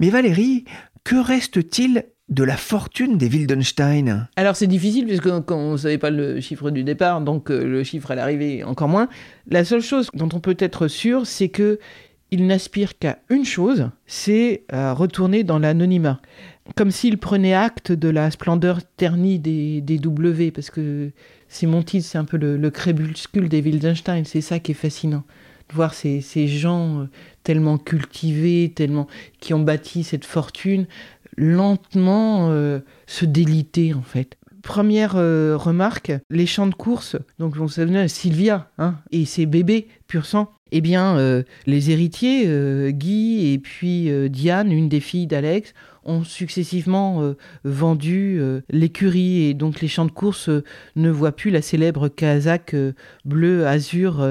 Mais 0.00 0.10
Valérie, 0.10 0.64
que 1.04 1.16
reste-t-il 1.16 2.04
de 2.28 2.44
la 2.44 2.56
fortune 2.56 3.16
des 3.16 3.28
Wildenstein? 3.28 4.28
Alors 4.36 4.54
c'est 4.54 4.66
difficile 4.66 5.06
puisque 5.06 5.30
quand 5.44 5.56
on 5.56 5.72
ne 5.72 5.76
savait 5.78 5.98
pas 5.98 6.10
le 6.10 6.40
chiffre 6.40 6.70
du 6.70 6.84
départ, 6.84 7.22
donc 7.22 7.50
euh, 7.50 7.64
le 7.64 7.82
chiffre 7.84 8.10
à 8.10 8.14
l'arrivée 8.14 8.64
encore 8.64 8.88
moins. 8.88 9.08
La 9.48 9.64
seule 9.64 9.80
chose 9.80 10.10
dont 10.12 10.28
on 10.34 10.40
peut 10.40 10.56
être 10.58 10.88
sûr, 10.88 11.26
c'est 11.26 11.48
que 11.48 11.78
il 12.30 12.46
n'aspire 12.46 12.98
qu'à 12.98 13.20
une 13.30 13.46
chose, 13.46 13.88
c'est 14.06 14.64
à 14.68 14.92
retourner 14.92 15.44
dans 15.44 15.58
l'anonymat. 15.58 16.20
Comme 16.76 16.90
s'il 16.90 17.16
prenait 17.16 17.54
acte 17.54 17.90
de 17.90 18.10
la 18.10 18.30
splendeur 18.30 18.80
ternie 18.98 19.38
des, 19.38 19.80
des 19.80 19.98
W, 19.98 20.50
parce 20.50 20.68
que 20.68 21.10
c'est 21.48 21.66
mon 21.66 21.82
titre, 21.82 22.06
c'est 22.06 22.18
un 22.18 22.26
peu 22.26 22.36
le, 22.36 22.58
le 22.58 22.70
crépuscule 22.70 23.48
des 23.48 23.62
Wildenstein, 23.62 24.24
c'est 24.26 24.42
ça 24.42 24.58
qui 24.58 24.72
est 24.72 24.74
fascinant. 24.74 25.24
De 25.68 25.74
voir 25.74 25.94
ces, 25.94 26.48
gens 26.48 27.00
euh, 27.00 27.04
tellement 27.42 27.78
cultivés, 27.78 28.72
tellement 28.74 29.06
qui 29.40 29.54
ont 29.54 29.60
bâti 29.60 30.02
cette 30.02 30.24
fortune, 30.24 30.86
lentement 31.36 32.50
euh, 32.50 32.80
se 33.06 33.24
déliter 33.24 33.94
en 33.94 34.02
fait. 34.02 34.36
Première 34.62 35.16
euh, 35.16 35.56
remarque, 35.56 36.12
les 36.30 36.46
champs 36.46 36.66
de 36.66 36.74
course, 36.74 37.16
donc 37.38 37.56
on 37.60 37.68
savait 37.68 38.08
Sylvia 38.08 38.70
hein, 38.78 38.96
et 39.12 39.24
ses 39.24 39.46
bébés 39.46 39.88
pur 40.06 40.26
sang, 40.26 40.50
eh 40.72 40.80
bien 40.80 41.16
les 41.66 41.90
héritiers, 41.90 42.92
Guy 42.92 43.52
et 43.52 43.58
puis 43.58 44.10
Diane, 44.28 44.70
une 44.72 44.88
des 44.88 45.00
filles 45.00 45.26
d'Alex, 45.26 45.72
ont 46.08 46.24
successivement 46.24 47.22
euh, 47.22 47.36
vendu 47.64 48.38
euh, 48.40 48.60
l'écurie 48.70 49.44
et 49.44 49.54
donc 49.54 49.80
les 49.80 49.88
champs 49.88 50.06
de 50.06 50.10
course 50.10 50.48
euh, 50.48 50.64
ne 50.96 51.10
voient 51.10 51.36
plus 51.36 51.50
la 51.50 51.62
célèbre 51.62 52.08
casaque 52.08 52.74
bleu 53.24 53.66
azur 53.66 54.26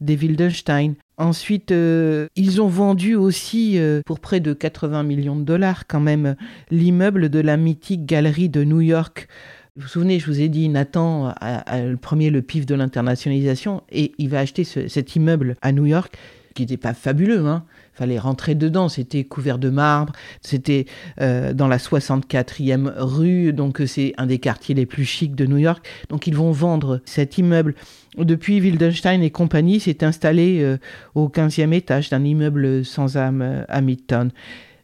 des 0.00 0.16
Wildenstein. 0.16 0.94
Ensuite, 1.16 1.70
ils 1.70 2.60
ont 2.62 2.68
vendu 2.68 3.14
aussi 3.14 3.78
pour 4.06 4.20
près 4.20 4.40
de 4.40 4.52
80 4.52 5.02
millions 5.02 5.36
de 5.36 5.44
dollars 5.44 5.86
quand 5.86 6.00
même 6.00 6.34
l'immeuble 6.70 7.28
de 7.28 7.40
la 7.40 7.56
mythique 7.56 8.06
galerie 8.06 8.48
de 8.48 8.64
New 8.64 8.80
York. 8.80 9.28
Vous 9.76 9.82
vous 9.82 9.88
souvenez, 9.88 10.18
je 10.18 10.26
vous 10.26 10.40
ai 10.40 10.48
dit, 10.48 10.68
Nathan 10.68 11.28
a, 11.40 11.80
le 11.82 11.96
premier 11.96 12.30
le 12.30 12.42
pif 12.42 12.66
de 12.66 12.74
l'internationalisation 12.74 13.82
et 13.92 14.12
il 14.18 14.28
va 14.28 14.40
acheter 14.40 14.64
ce- 14.64 14.88
cet 14.88 15.14
immeuble 15.16 15.56
à 15.62 15.72
New 15.72 15.86
York 15.86 16.16
qui 16.54 16.62
n'était 16.62 16.76
pas 16.76 16.94
fabuleux. 16.94 17.46
Hein. 17.46 17.64
Fallait 18.00 18.18
rentrer 18.18 18.54
dedans, 18.54 18.88
c'était 18.88 19.24
couvert 19.24 19.58
de 19.58 19.68
marbre, 19.68 20.14
c'était 20.40 20.86
euh, 21.20 21.52
dans 21.52 21.68
la 21.68 21.76
64e 21.76 22.90
rue, 22.96 23.52
donc 23.52 23.82
euh, 23.82 23.86
c'est 23.86 24.14
un 24.16 24.24
des 24.24 24.38
quartiers 24.38 24.74
les 24.74 24.86
plus 24.86 25.04
chics 25.04 25.34
de 25.34 25.44
New 25.44 25.58
York. 25.58 25.86
Donc 26.08 26.26
ils 26.26 26.34
vont 26.34 26.50
vendre 26.50 27.02
cet 27.04 27.36
immeuble. 27.36 27.74
Depuis, 28.16 28.58
Wildenstein 28.58 29.22
et 29.22 29.30
compagnie 29.30 29.80
s'est 29.80 30.02
installé 30.02 30.60
euh, 30.62 30.78
au 31.14 31.28
15e 31.28 31.74
étage 31.74 32.08
d'un 32.08 32.24
immeuble 32.24 32.86
sans 32.86 33.18
âme 33.18 33.66
à 33.68 33.80
Midtown. 33.82 34.30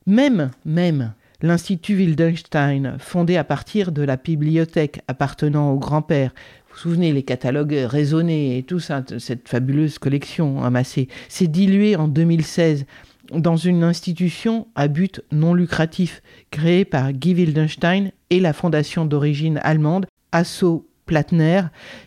Même, 0.07 0.51
même, 0.67 1.15
l'Institut 1.41 1.97
Wildenstein, 1.97 2.99
fondé 2.99 3.39
à 3.39 3.45
partir 3.45 3.93
de 3.93 4.03
la 4.03 4.19
bibliothèque 4.19 5.01
appartenant 5.09 5.71
au 5.71 5.79
grand-père, 5.79 6.35
vous 6.77 6.91
souvenez, 6.91 7.15
les 7.15 7.23
catalogues 7.23 7.87
raisonnés 7.87 8.59
et 8.59 8.63
tout 8.63 8.81
ça, 8.81 9.03
cette 9.19 9.49
fabuleuse 9.49 9.99
collection 9.99 10.63
amassée, 10.63 11.09
s'est 11.31 11.47
dilué 11.47 11.97
en 11.97 12.07
2016 12.07 12.85
dans 13.33 13.57
une 13.57 13.83
institution 13.83 14.69
à 14.75 14.87
but 14.87 15.23
non 15.33 15.55
lucratif 15.55 16.21
créée 16.51 16.85
par 16.85 17.15
Guy 17.15 17.33
Wildenstein 17.33 18.11
et 18.29 18.41
la 18.41 18.53
fondation 18.53 19.07
d'origine 19.07 19.59
allemande 19.63 20.05
Asso 20.33 20.87
Plattner, 21.07 21.63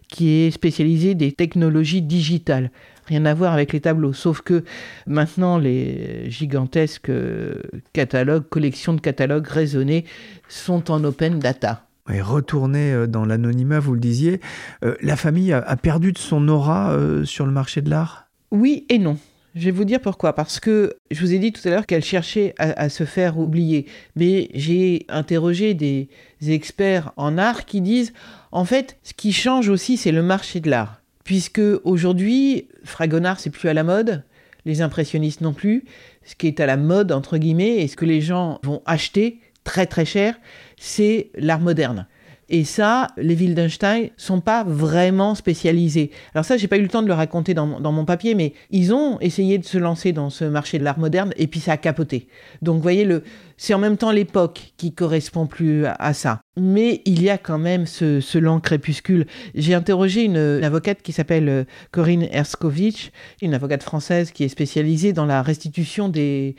qui 0.08 0.30
est 0.30 0.52
spécialisée 0.52 1.16
des 1.16 1.32
technologies 1.32 2.04
digitales. 2.04 2.70
Rien 3.08 3.26
à 3.26 3.34
voir 3.34 3.54
avec 3.54 3.74
les 3.74 3.82
tableaux, 3.82 4.14
sauf 4.14 4.42
que 4.42 4.64
maintenant 5.08 5.58
les 5.58 6.30
gigantesques 6.30 7.10
euh, 7.10 7.56
catalogues, 7.92 8.48
collections 8.48 8.94
de 8.94 9.02
catalogues 9.02 9.48
raisonnés 9.48 10.06
sont 10.48 10.92
en 10.92 11.04
open 11.04 11.40
data. 11.40 11.89
Et 12.14 12.22
retourner 12.22 12.92
euh, 12.92 13.08
dans 13.08 13.26
l'anonymat, 13.26 13.80
vous 13.80 13.94
le 13.94 14.00
disiez, 14.00 14.40
euh, 14.84 14.96
la 15.02 15.16
famille 15.16 15.54
a, 15.54 15.76
perdu 15.76 16.12
de 16.12 16.18
son 16.18 16.48
aura 16.48 16.92
euh, 16.92 17.26
sur 17.26 17.46
le 17.46 17.52
marché 17.52 17.82
de 17.82 17.90
l'art? 17.90 18.28
Oui 18.52 18.86
et 18.90 18.98
non. 18.98 19.18
Je 19.56 19.66
vais 19.66 19.72
vous 19.72 19.86
dire 19.86 20.00
pourquoi. 20.00 20.34
Parce 20.34 20.60
que 20.60 20.96
je 21.12 21.20
vous 21.20 21.34
ai 21.34 21.40
dit 21.40 21.52
tout 21.52 21.62
à 21.68 21.72
l'heure 21.72 21.86
qu'elle 21.86 22.04
cherchait 22.04 22.54
à, 22.58 22.82
à 22.82 22.90
se 22.90 23.04
faire 23.04 23.40
oublier. 23.40 23.88
Mais 24.16 24.50
j'ai 24.54 25.06
interrogé 25.10 25.74
des 25.74 26.10
experts 26.48 27.12
en 27.18 27.38
art 27.38 27.66
qui 27.66 27.82
disent, 27.82 28.14
en 28.52 28.66
fait, 28.66 28.98
ce 29.04 29.14
qui 29.14 29.34
change 29.34 29.70
aussi, 29.70 29.98
c'est 29.98 30.12
le 30.12 30.22
marché 30.22 30.60
de 30.60 30.70
l'art. 30.70 31.02
Puisque 31.24 31.62
aujourd'hui, 31.84 32.68
Fragonard, 32.84 33.40
c'est 33.40 33.50
plus 33.50 33.70
à 33.70 33.74
la 33.74 33.84
mode, 33.84 34.24
les 34.66 34.82
impressionnistes 34.82 35.42
non 35.42 35.54
plus. 35.54 35.86
Ce 36.26 36.36
qui 36.36 36.48
est 36.48 36.60
à 36.60 36.66
la 36.66 36.78
mode, 36.78 37.12
entre 37.12 37.38
guillemets, 37.38 37.78
et 37.78 37.88
ce 37.88 37.96
que 37.96 38.06
les 38.06 38.22
gens 38.22 38.60
vont 38.64 38.82
acheter 38.86 39.40
très 39.64 39.86
très 39.86 40.06
cher, 40.06 40.36
c'est 40.80 41.30
l'art 41.36 41.60
moderne. 41.60 42.08
Et 42.52 42.64
ça, 42.64 43.08
les 43.18 43.36
Wildenstein 43.36 44.10
sont 44.18 44.42
pas 44.42 44.64
vraiment 44.64 45.36
spécialisés. 45.36 46.10
Alors 46.34 46.46
ça, 46.46 46.58
j'ai 46.58 46.68
pas 46.68 46.78
eu 46.78 46.82
le 46.82 46.88
temps 46.88 47.04
de 47.04 47.08
le 47.08 47.14
raconter 47.14 47.54
dans, 47.54 47.80
dans 47.80 47.92
mon 47.92 48.06
papier, 48.06 48.34
mais 48.34 48.54
ils 48.72 48.92
ont 48.92 49.20
essayé 49.20 49.60
de 49.60 49.66
se 49.66 49.78
lancer 49.78 50.14
dans 50.14 50.32
ce 50.32 50.46
marché 50.46 50.80
de 50.80 50.84
l'art 50.84 50.98
moderne 50.98 51.32
et 51.38 51.46
puis 51.46 51.60
ça 51.60 51.74
a 51.74 51.78
capoté. 51.78 52.28
Donc, 52.64 52.78
vous 52.78 52.82
voyez, 52.82 53.06
le, 53.06 53.24
c'est 53.62 53.74
en 53.74 53.78
même 53.78 53.98
temps 53.98 54.12
l'époque 54.12 54.72
qui 54.78 54.94
correspond 54.94 55.46
plus 55.46 55.86
à, 55.86 56.14
ça. 56.14 56.40
Mais 56.56 57.02
il 57.04 57.22
y 57.22 57.30
a 57.30 57.38
quand 57.38 57.58
même 57.58 57.86
ce, 57.86 58.38
lent 58.38 58.62
crépuscule. 58.62 59.28
J'ai 59.54 59.74
interrogé 59.74 60.24
une, 60.24 60.38
avocate 60.64 61.02
qui 61.02 61.12
s'appelle 61.12 61.50
euh, 61.50 61.64
Corinne 61.92 62.24
Erskovitch, 62.32 63.12
une 63.42 63.54
avocate 63.54 63.84
française 63.84 64.32
qui 64.32 64.46
est 64.46 64.50
spécialisée 64.50 65.12
dans 65.12 65.26
la 65.26 65.42
restitution 65.42 66.08
des, 66.08 66.56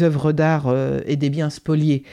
œuvres 0.00 0.32
d'art 0.32 0.68
euh, 0.68 1.00
et 1.04 1.16
des 1.16 1.28
biens 1.28 1.50
spoliés. 1.50 2.04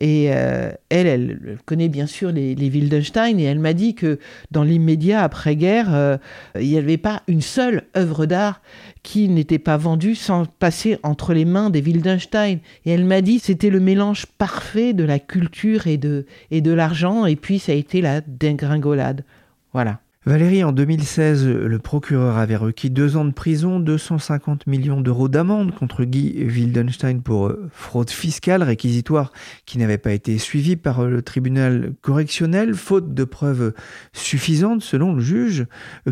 Et 0.00 0.34
euh, 0.34 0.72
elle, 0.88 1.06
elle 1.06 1.58
connaît 1.66 1.88
bien 1.88 2.06
sûr 2.06 2.32
les, 2.32 2.54
Wildenstein 2.56 3.38
et 3.38 3.44
elle 3.44 3.60
m'a 3.60 3.74
dit 3.74 3.94
que 3.94 4.18
dans 4.50 4.64
l'immédiat 4.64 5.22
après-guerre, 5.22 6.18
il 6.58 6.68
n'y 6.68 6.78
avait 6.78 6.98
pas 6.98 7.22
une 7.28 7.40
seule 7.40 7.84
œuvre 7.96 8.26
d'art 8.26 8.60
qui 9.06 9.28
n'était 9.28 9.60
pas 9.60 9.76
vendue 9.76 10.16
sans 10.16 10.46
passer 10.46 10.98
entre 11.04 11.32
les 11.32 11.44
mains 11.44 11.70
des 11.70 11.80
Wildenstein. 11.80 12.58
Et 12.84 12.90
elle 12.90 13.04
m'a 13.04 13.20
dit 13.20 13.38
c'était 13.38 13.70
le 13.70 13.78
mélange 13.78 14.26
parfait 14.26 14.94
de 14.94 15.04
la 15.04 15.20
culture 15.20 15.86
et 15.86 15.96
de, 15.96 16.26
et 16.50 16.60
de 16.60 16.72
l'argent 16.72 17.24
et 17.24 17.36
puis 17.36 17.60
ça 17.60 17.70
a 17.70 17.76
été 17.76 18.00
la 18.00 18.20
dégringolade. 18.20 19.24
Voilà. 19.72 20.00
Valérie, 20.24 20.64
en 20.64 20.72
2016, 20.72 21.46
le 21.46 21.78
procureur 21.78 22.36
avait 22.36 22.56
requis 22.56 22.90
deux 22.90 23.16
ans 23.16 23.24
de 23.24 23.30
prison, 23.30 23.78
250 23.78 24.66
millions 24.66 25.00
d'euros 25.00 25.28
d'amende 25.28 25.72
contre 25.72 26.02
Guy 26.02 26.42
Wildenstein 26.42 27.20
pour 27.22 27.46
euh, 27.46 27.70
fraude 27.72 28.10
fiscale, 28.10 28.64
réquisitoire 28.64 29.32
qui 29.66 29.78
n'avait 29.78 29.98
pas 29.98 30.10
été 30.10 30.38
suivi 30.38 30.74
par 30.74 31.04
le 31.04 31.22
tribunal 31.22 31.92
correctionnel, 32.00 32.74
faute 32.74 33.14
de 33.14 33.22
preuves 33.22 33.72
suffisantes 34.12 34.82
selon 34.82 35.12
le 35.12 35.22
juge. 35.22 35.66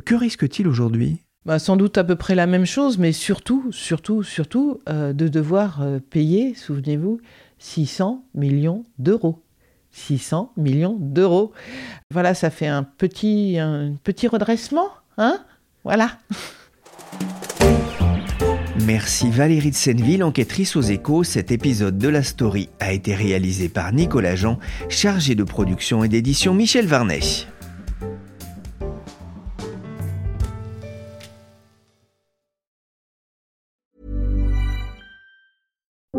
Que 0.04 0.14
risque-t-il 0.14 0.68
aujourd'hui? 0.68 1.18
Bah, 1.46 1.59
sans 1.59 1.76
doute 1.76 1.98
à 1.98 2.04
peu 2.04 2.16
près 2.16 2.35
la 2.35 2.46
même 2.46 2.66
chose, 2.66 2.98
mais 2.98 3.12
surtout, 3.12 3.70
surtout, 3.72 4.22
surtout, 4.22 4.80
de 4.87 5.28
devoir 5.28 5.85
payer, 6.11 6.54
souvenez-vous, 6.54 7.20
600 7.59 8.24
millions 8.35 8.85
d'euros. 8.98 9.40
600 9.92 10.52
millions 10.57 10.96
d'euros. 10.98 11.52
Voilà, 12.11 12.35
ça 12.35 12.50
fait 12.50 12.66
un 12.66 12.83
petit, 12.83 13.59
un 13.59 13.94
petit 14.02 14.26
redressement, 14.26 14.88
hein? 15.18 15.38
Voilà. 15.85 16.18
Merci 18.85 19.30
Valérie 19.30 19.70
de 19.70 19.76
Senneville, 19.76 20.24
enquêtrice 20.24 20.74
aux 20.74 20.83
échos. 20.83 21.22
Cet 21.22 21.52
épisode 21.52 21.96
de 21.96 22.09
la 22.09 22.22
story 22.22 22.70
a 22.80 22.92
été 22.92 23.14
réalisé 23.14 23.68
par 23.68 23.92
Nicolas 23.92 24.35
Jean, 24.35 24.59
chargé 24.88 25.35
de 25.35 25.44
production 25.44 26.02
et 26.02 26.09
d'édition 26.09 26.54
Michel 26.54 26.87
Varnet. 26.87 27.20